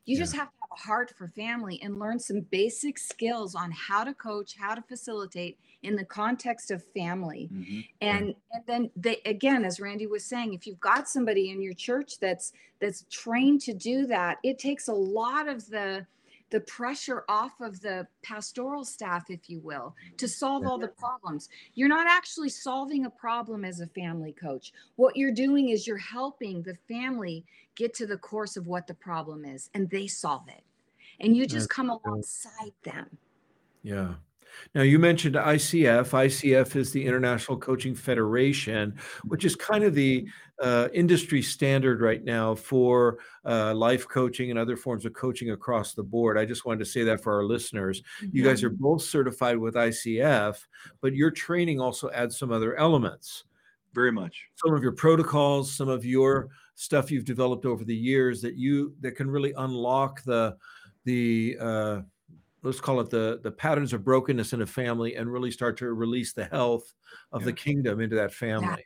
[0.08, 0.24] you yeah.
[0.24, 4.04] just have to have a heart for family and learn some basic skills on how
[4.04, 7.50] to coach how to facilitate in the context of family.
[7.54, 7.80] Mm-hmm.
[8.02, 11.74] and and then they again as randy was saying if you've got somebody in your
[11.74, 16.06] church that's that's trained to do that it takes a lot of the
[16.50, 21.50] the pressure off of the pastoral staff if you will to solve all the problems.
[21.76, 24.72] You're not actually solving a problem as a family coach.
[24.96, 27.44] What you're doing is you're helping the family
[27.78, 30.64] get to the course of what the problem is and they solve it
[31.22, 33.18] and you just come alongside them
[33.84, 34.16] yeah
[34.74, 36.10] now, you mentioned ICF.
[36.10, 40.28] ICF is the International Coaching Federation, which is kind of the
[40.62, 45.94] uh, industry standard right now for uh, life coaching and other forms of coaching across
[45.94, 46.38] the board.
[46.38, 48.02] I just wanted to say that for our listeners.
[48.32, 50.58] You guys are both certified with ICF,
[51.02, 53.46] but your training also adds some other elements.
[53.94, 54.48] Very much.
[54.56, 56.50] Some of your protocols, some of your
[56.80, 60.56] stuff you've developed over the years that you that can really unlock the
[61.06, 62.02] the uh,
[62.62, 65.92] let's call it the the patterns of brokenness in a family and really start to
[65.92, 66.94] release the health
[67.32, 67.46] of yeah.
[67.46, 68.68] the kingdom into that family.
[68.68, 68.84] Yeah.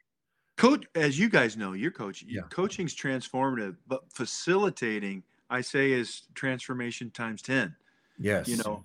[0.55, 2.41] Coach, as you guys know, your coach, yeah.
[2.49, 7.75] coaching's transformative, but facilitating, I say, is transformation times 10.
[8.19, 8.47] Yes.
[8.47, 8.83] You know,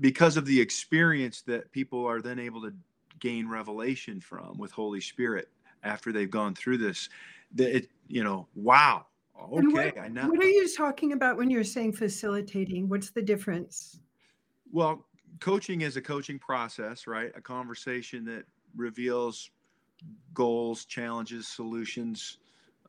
[0.00, 2.72] because of the experience that people are then able to
[3.18, 5.48] gain revelation from with Holy Spirit
[5.82, 7.08] after they've gone through this.
[7.54, 9.06] That it, you know, wow.
[9.52, 10.28] Okay, what, I know.
[10.28, 12.88] What are you talking about when you're saying facilitating?
[12.88, 14.00] What's the difference?
[14.70, 15.06] Well,
[15.40, 17.32] coaching is a coaching process, right?
[17.34, 18.44] A conversation that
[18.76, 19.50] reveals
[20.34, 22.38] goals, challenges, solutions,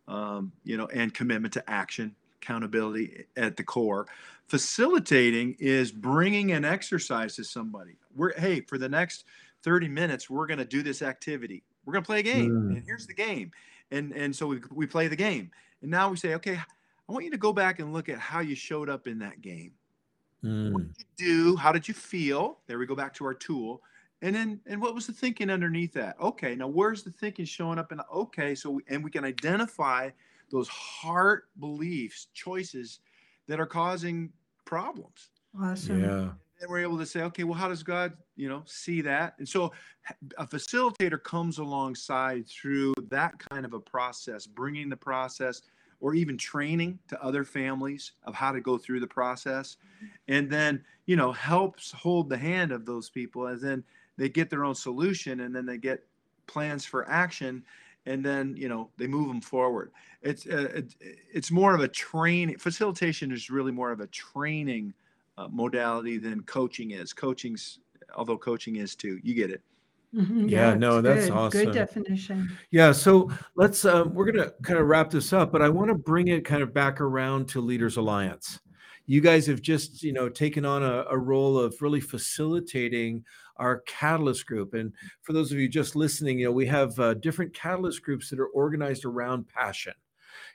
[0.07, 4.07] um, you know, and commitment to action, accountability at the core.
[4.47, 7.97] Facilitating is bringing an exercise to somebody.
[8.15, 9.25] We're hey, for the next
[9.63, 11.63] 30 minutes, we're going to do this activity.
[11.85, 12.75] We're going to play a game, mm.
[12.75, 13.51] and here's the game,
[13.91, 17.25] and and so we we play the game, and now we say, okay, I want
[17.25, 19.73] you to go back and look at how you showed up in that game
[20.43, 20.73] Mm.
[20.73, 21.55] What did you do?
[21.55, 22.59] How did you feel?
[22.67, 23.81] There we go back to our tool.
[24.23, 26.15] And then, and what was the thinking underneath that?
[26.21, 27.91] Okay, now where's the thinking showing up?
[27.91, 30.09] In the, okay, so and we can identify
[30.51, 32.99] those heart beliefs, choices
[33.47, 34.31] that are causing
[34.65, 35.29] problems.
[35.59, 36.03] Awesome.
[36.03, 36.29] Yeah.
[36.61, 39.35] And we're able to say, okay, well, how does God, you know, see that?
[39.37, 39.71] And so
[40.39, 45.61] a facilitator comes alongside through that kind of a process, bringing the process
[45.99, 49.77] or even training to other families of how to go through the process.
[50.27, 53.83] And then you know helps hold the hand of those people and then
[54.17, 56.03] they get their own solution and then they get
[56.47, 57.63] plans for action
[58.07, 59.91] and then you know they move them forward.
[60.23, 60.95] It's uh, it,
[61.31, 64.95] it's more of a training facilitation is really more of a training
[65.37, 67.13] uh, modality than coaching is.
[67.13, 67.77] Coaching's
[68.15, 69.61] although coaching is too you get it
[70.13, 71.31] Mhm, Yeah, no, it's that's good.
[71.31, 71.63] awesome.
[71.65, 72.57] Good definition.
[72.69, 75.95] Yeah, so let's um, we're gonna kind of wrap this up, but I want to
[75.95, 78.59] bring it kind of back around to Leaders Alliance.
[79.05, 83.23] You guys have just you know taken on a, a role of really facilitating
[83.55, 87.13] our catalyst group, and for those of you just listening, you know we have uh,
[87.13, 89.93] different catalyst groups that are organized around passion.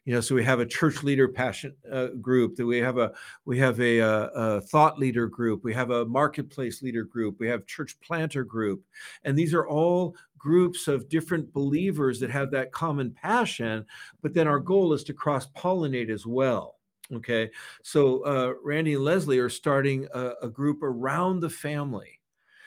[0.06, 2.54] You know, so we have a church leader passion uh, group.
[2.54, 3.12] That we have a
[3.44, 5.64] we have a, a, a thought leader group.
[5.64, 7.40] We have a marketplace leader group.
[7.40, 8.84] We have church planter group,
[9.24, 13.84] and these are all groups of different believers that have that common passion.
[14.22, 16.76] But then our goal is to cross pollinate as well.
[17.12, 17.50] Okay,
[17.82, 22.20] so uh, Randy and Lesli are starting a, a group around the family.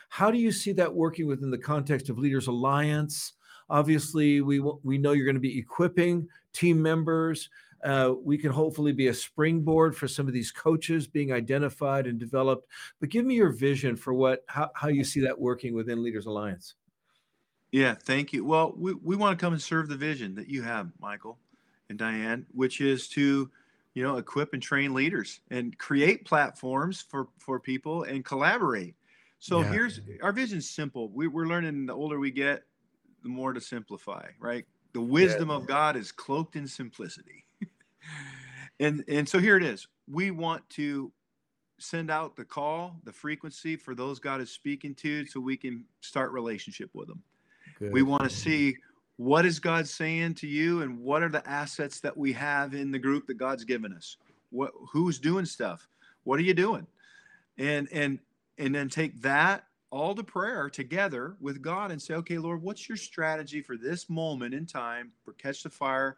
[0.09, 3.33] How do you see that working within the context of Leaders Alliance?
[3.69, 7.49] Obviously, we we know you're going to be equipping team members.
[7.83, 12.19] Uh, we can hopefully be a springboard for some of these coaches being identified and
[12.19, 12.67] developed.
[12.99, 16.25] But give me your vision for what how, how you see that working within Leaders
[16.25, 16.75] Alliance.
[17.71, 18.43] Yeah, thank you.
[18.43, 21.37] Well, we, we want to come and serve the vision that you have, Michael
[21.89, 23.49] and Diane, which is to,
[23.93, 28.95] you know, equip and train leaders and create platforms for for people and collaborate.
[29.37, 29.71] So Yeah.
[29.71, 31.09] here's our vision's simple.
[31.09, 32.63] We, we're learning the older we get,
[33.23, 34.65] the more to simplify, right?
[34.93, 37.45] The wisdom of God is cloaked in simplicity.
[38.79, 39.87] and and so here it is.
[40.07, 41.11] We want to
[41.79, 45.85] send out the call, the frequency for those God is speaking to so we can
[46.01, 47.21] start relationship with them.
[47.91, 48.75] We want to see
[49.17, 52.91] what is God saying to you and what are the assets that we have in
[52.91, 54.17] the group that God's given us.
[54.49, 55.87] What who's doing stuff?
[56.23, 56.87] What are you doing?
[57.57, 58.19] And and
[58.57, 62.87] and then take that all to prayer together with God and say, okay, Lord, what's
[62.87, 66.17] your strategy for this moment in time for Catch the Fire,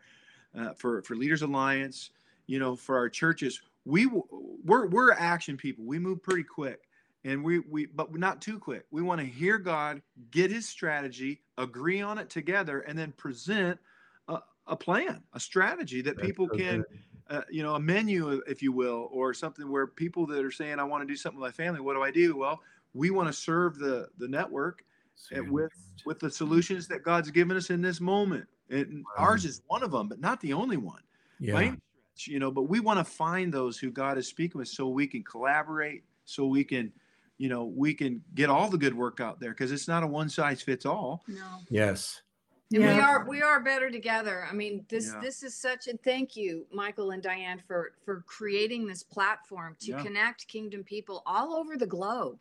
[0.58, 2.12] uh, for for Leaders Alliance,
[2.48, 3.62] you know, for our churches?
[3.86, 5.86] We we're we're action people.
[5.86, 6.88] We move pretty quick
[7.24, 10.02] and we we but not too quick we want to hear god
[10.32, 13.80] get his strategy agree on it together and then present
[14.28, 16.84] a, a plan a strategy that people can
[17.30, 20.80] uh, you know a menu if you will or something where people that are saying
[20.80, 22.62] i want to do something with my family what do i do well
[22.94, 24.84] we want to serve the the network
[25.32, 25.72] and with
[26.06, 29.26] with the solutions that god's given us in this moment and Wow.
[29.26, 31.02] ours is one of them but not the only one
[31.40, 31.54] yeah.
[31.54, 31.78] by any
[32.16, 34.88] stretch, you know but we want to find those who god is speaking with so
[34.88, 36.92] we can collaborate so we can
[37.38, 40.08] you know we can get all the good work out there because it's not a
[40.08, 41.60] one size fits all No.
[41.70, 42.22] Yes.
[42.74, 44.48] And we are we are better together.
[44.50, 45.20] I mean, this Yeah.
[45.20, 49.88] this is such a thank you, Michael and Diane, for for creating this platform to
[49.92, 50.02] Yeah.
[50.02, 52.40] connect kingdom people all over the globe.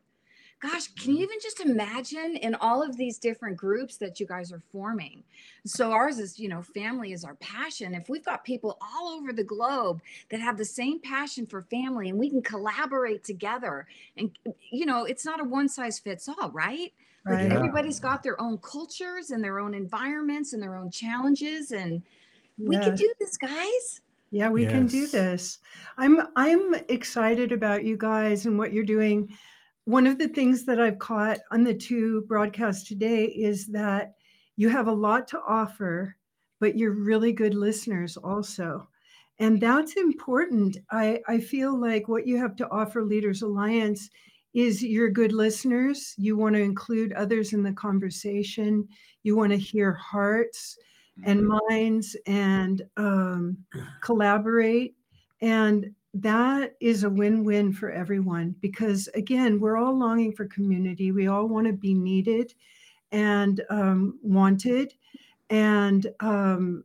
[0.60, 4.52] Gosh, can you even just imagine in all of these different groups that you guys
[4.52, 5.24] are forming?
[5.64, 7.94] So ours is, you know, family is our passion.
[7.94, 12.10] If we've got people all over the globe that have the same passion for family
[12.10, 13.86] and we can collaborate together
[14.18, 14.30] and
[14.70, 16.92] you know, it's not a one size fits all, right?
[17.24, 17.48] Like Right.
[17.48, 17.54] Yeah.
[17.56, 22.02] everybody's got their own cultures and their own environments and their own challenges and
[22.58, 24.00] we can do this guys
[24.30, 25.58] Yeah, we can do this.
[25.96, 29.36] I'm I'm excited about you guys and what you're doing.
[29.90, 34.14] One of the things that I've caught on the two broadcasts today is that
[34.54, 36.14] you have a lot to offer,
[36.60, 38.88] but you're really good listeners also.
[39.40, 40.76] And that's important.
[40.92, 44.08] I, I feel like what you have to offer Leaders Alliance
[44.54, 46.14] is you're good listeners.
[46.16, 48.86] You want to include others in the conversation.
[49.24, 50.78] You want to hear hearts
[51.24, 53.58] and minds and um,
[54.02, 54.94] collaborate.
[55.42, 61.12] And that is a win win for everyone because, again, we're all longing for community.
[61.12, 62.54] We all want to be needed
[63.12, 64.94] and um, wanted.
[65.50, 66.84] And um,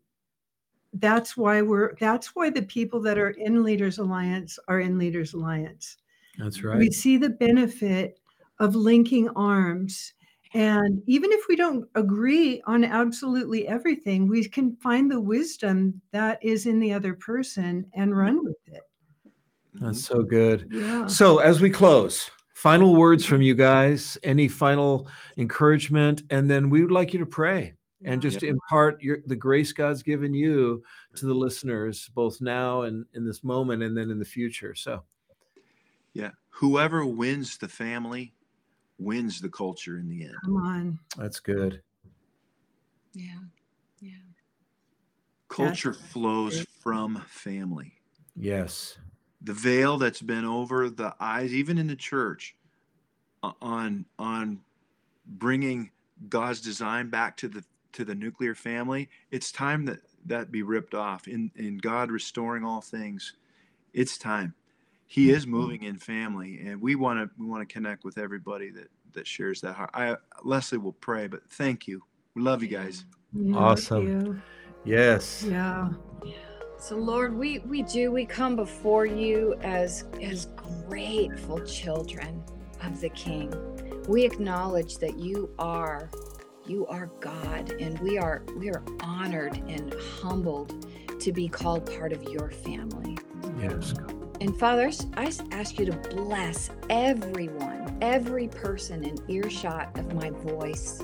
[0.94, 5.34] that's why we're that's why the people that are in leaders alliance are in leaders
[5.34, 5.98] alliance
[6.38, 6.78] That's right.
[6.78, 8.20] we see the benefit
[8.60, 10.14] of linking arms.
[10.54, 16.40] And even if we don't agree on absolutely everything, we can find the wisdom that
[16.42, 18.84] is in the other person and run with it.
[19.76, 19.86] Mm-hmm.
[19.86, 20.68] That's so good.
[20.72, 21.08] Yeah.
[21.08, 24.18] So as we close, final words from you guys.
[24.24, 25.08] Any final
[25.38, 27.74] encouragement, and then we would like you to pray.
[28.04, 28.50] and just Yeah.
[28.52, 30.84] impart your the grace God's given you
[31.16, 34.76] to the listeners, both now and in this moment, and then in the future.
[34.76, 35.04] So,
[36.14, 36.32] Yeah.
[36.50, 38.34] Whoever wins the family
[39.00, 40.36] wins the culture in the end.
[40.44, 41.00] Come on.
[41.18, 41.82] that's good.
[43.14, 43.40] Yeah.
[44.02, 44.12] Yeah.
[45.50, 46.68] Culture That's flows good.
[46.84, 47.94] from family.
[48.36, 48.98] Yes.
[49.46, 52.56] The veil that's been over the eyes, even in the church,
[53.44, 54.60] uh, on on
[55.26, 55.92] bringing
[56.30, 59.10] God's design back to the to the nuclear family.
[59.32, 61.28] It's time that that be ripped off.
[61.28, 63.34] In in God restoring all things,
[63.94, 64.54] it's time.
[65.08, 68.72] He is moving in family, and we want to we want to connect with everybody
[68.72, 69.92] that that shares that heart.
[69.94, 72.02] I Lesli will pray, but thank you.
[72.34, 73.06] We love you guys.
[73.32, 74.08] Yeah, Awesome.
[74.08, 74.42] you.
[74.84, 75.44] Yes.
[75.48, 75.90] Yeah.
[76.88, 80.50] So Lord, we we do we come before you as as
[80.88, 82.44] grateful children
[82.84, 83.52] of the King.
[84.08, 86.12] We acknowledge that you are
[86.68, 90.86] you are God and we are we are honored and humbled
[91.20, 93.18] to be called part of your family.
[93.60, 93.96] Yes.
[94.40, 101.04] And fathers, I ask you to bless everyone, every person in earshot of my voice.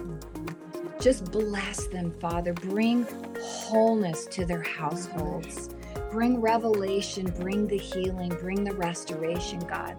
[1.01, 2.53] Just bless them, Father.
[2.53, 3.07] Bring
[3.41, 5.69] wholeness to their households.
[6.11, 9.95] Bring revelation, bring the healing, bring the restoration, God.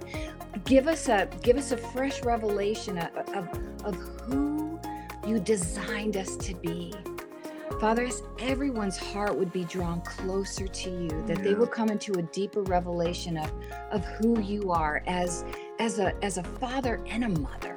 [0.64, 3.48] Give us a give us a fresh revelation of, of,
[3.84, 4.78] of who
[5.26, 6.92] you designed us to be.
[7.80, 11.56] Father, as everyone's heart would be drawn closer to you, that they Yeah.
[11.58, 13.50] would come into a deeper revelation of,
[13.90, 15.44] of who you are as
[15.80, 17.76] as a as a father and a mother.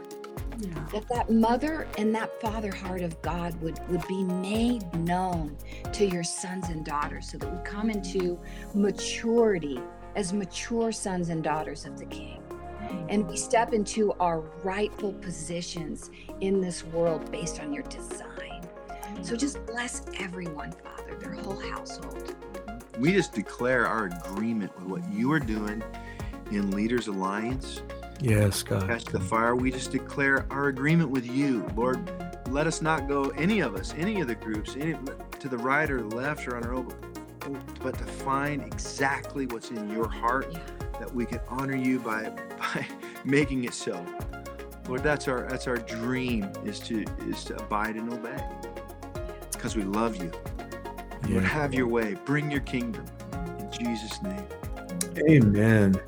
[0.57, 0.85] Yeah.
[0.93, 5.57] That that mother and that father heart of God would would be made known
[5.93, 8.39] to your sons and daughters, so that we come into
[8.73, 9.79] maturity
[10.15, 12.41] as mature sons and daughters of the King.
[13.09, 18.67] And we step into our rightful positions in this world based on your design.
[19.23, 22.35] So just bless everyone, Father, their whole household.
[22.99, 25.83] We just declare our agreement with what you are doing
[26.51, 27.81] in Leaders Alliance.
[28.22, 28.88] Yes, God.
[28.88, 29.55] Catch the fire.
[29.55, 32.09] We just declare our agreement with you, Lord.
[32.49, 34.95] Let us not go any of us, any of the groups, any
[35.39, 36.93] to the right or the left or on our own,
[37.82, 40.59] but to find exactly what's in your heart Yeah.
[40.99, 42.88] that we can honor you by by
[43.26, 44.03] making it so.
[44.88, 48.41] Lord, that's our that's our dream is to is to abide and obey
[49.51, 50.32] because we love you.
[51.28, 52.16] Lord, have your way.
[52.26, 53.05] Bring your kingdom
[53.59, 54.45] in Jesus' name.
[55.29, 55.99] Amen.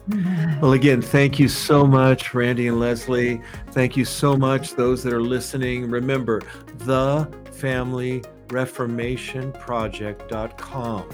[0.61, 3.43] Well, again, thank you so much, Randy and Lesli.
[3.71, 5.89] Thank you so much, those that are listening.
[5.89, 6.41] Remember,
[6.79, 11.09] the Family Reformation Project.com.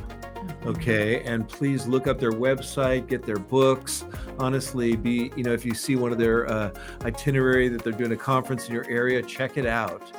[0.65, 1.23] Okay.
[1.23, 4.05] And please look up their website, get their books.
[4.39, 6.71] Honestly, be, you know, if you see one of their uh,
[7.03, 10.11] itinerary that they're doing a conference in your area, check it out.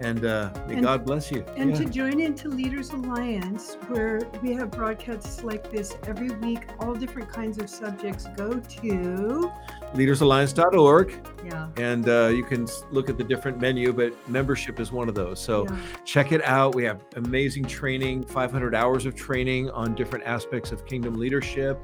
[0.00, 1.44] And uh, may And- God bless you.
[1.56, 1.76] And Yeah.
[1.76, 7.28] to join into Leaders Alliance, where we have broadcasts like this every week, all different
[7.28, 9.50] kinds of subjects, go to
[9.94, 11.68] leadersalliance.org yeah.
[11.76, 15.40] and uh, you can look at the different menu but membership is one of those
[15.40, 15.76] so yeah.
[16.04, 20.86] check it out we have amazing training 500 hours of training on different aspects of
[20.86, 21.80] kingdom leadership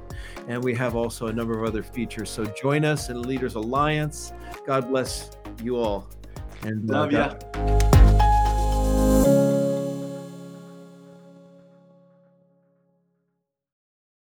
[0.47, 4.33] and we have also a number of other features so join us in leaders alliance
[4.67, 5.31] god bless
[5.63, 6.09] you all
[6.67, 8.26] uh, Love ya.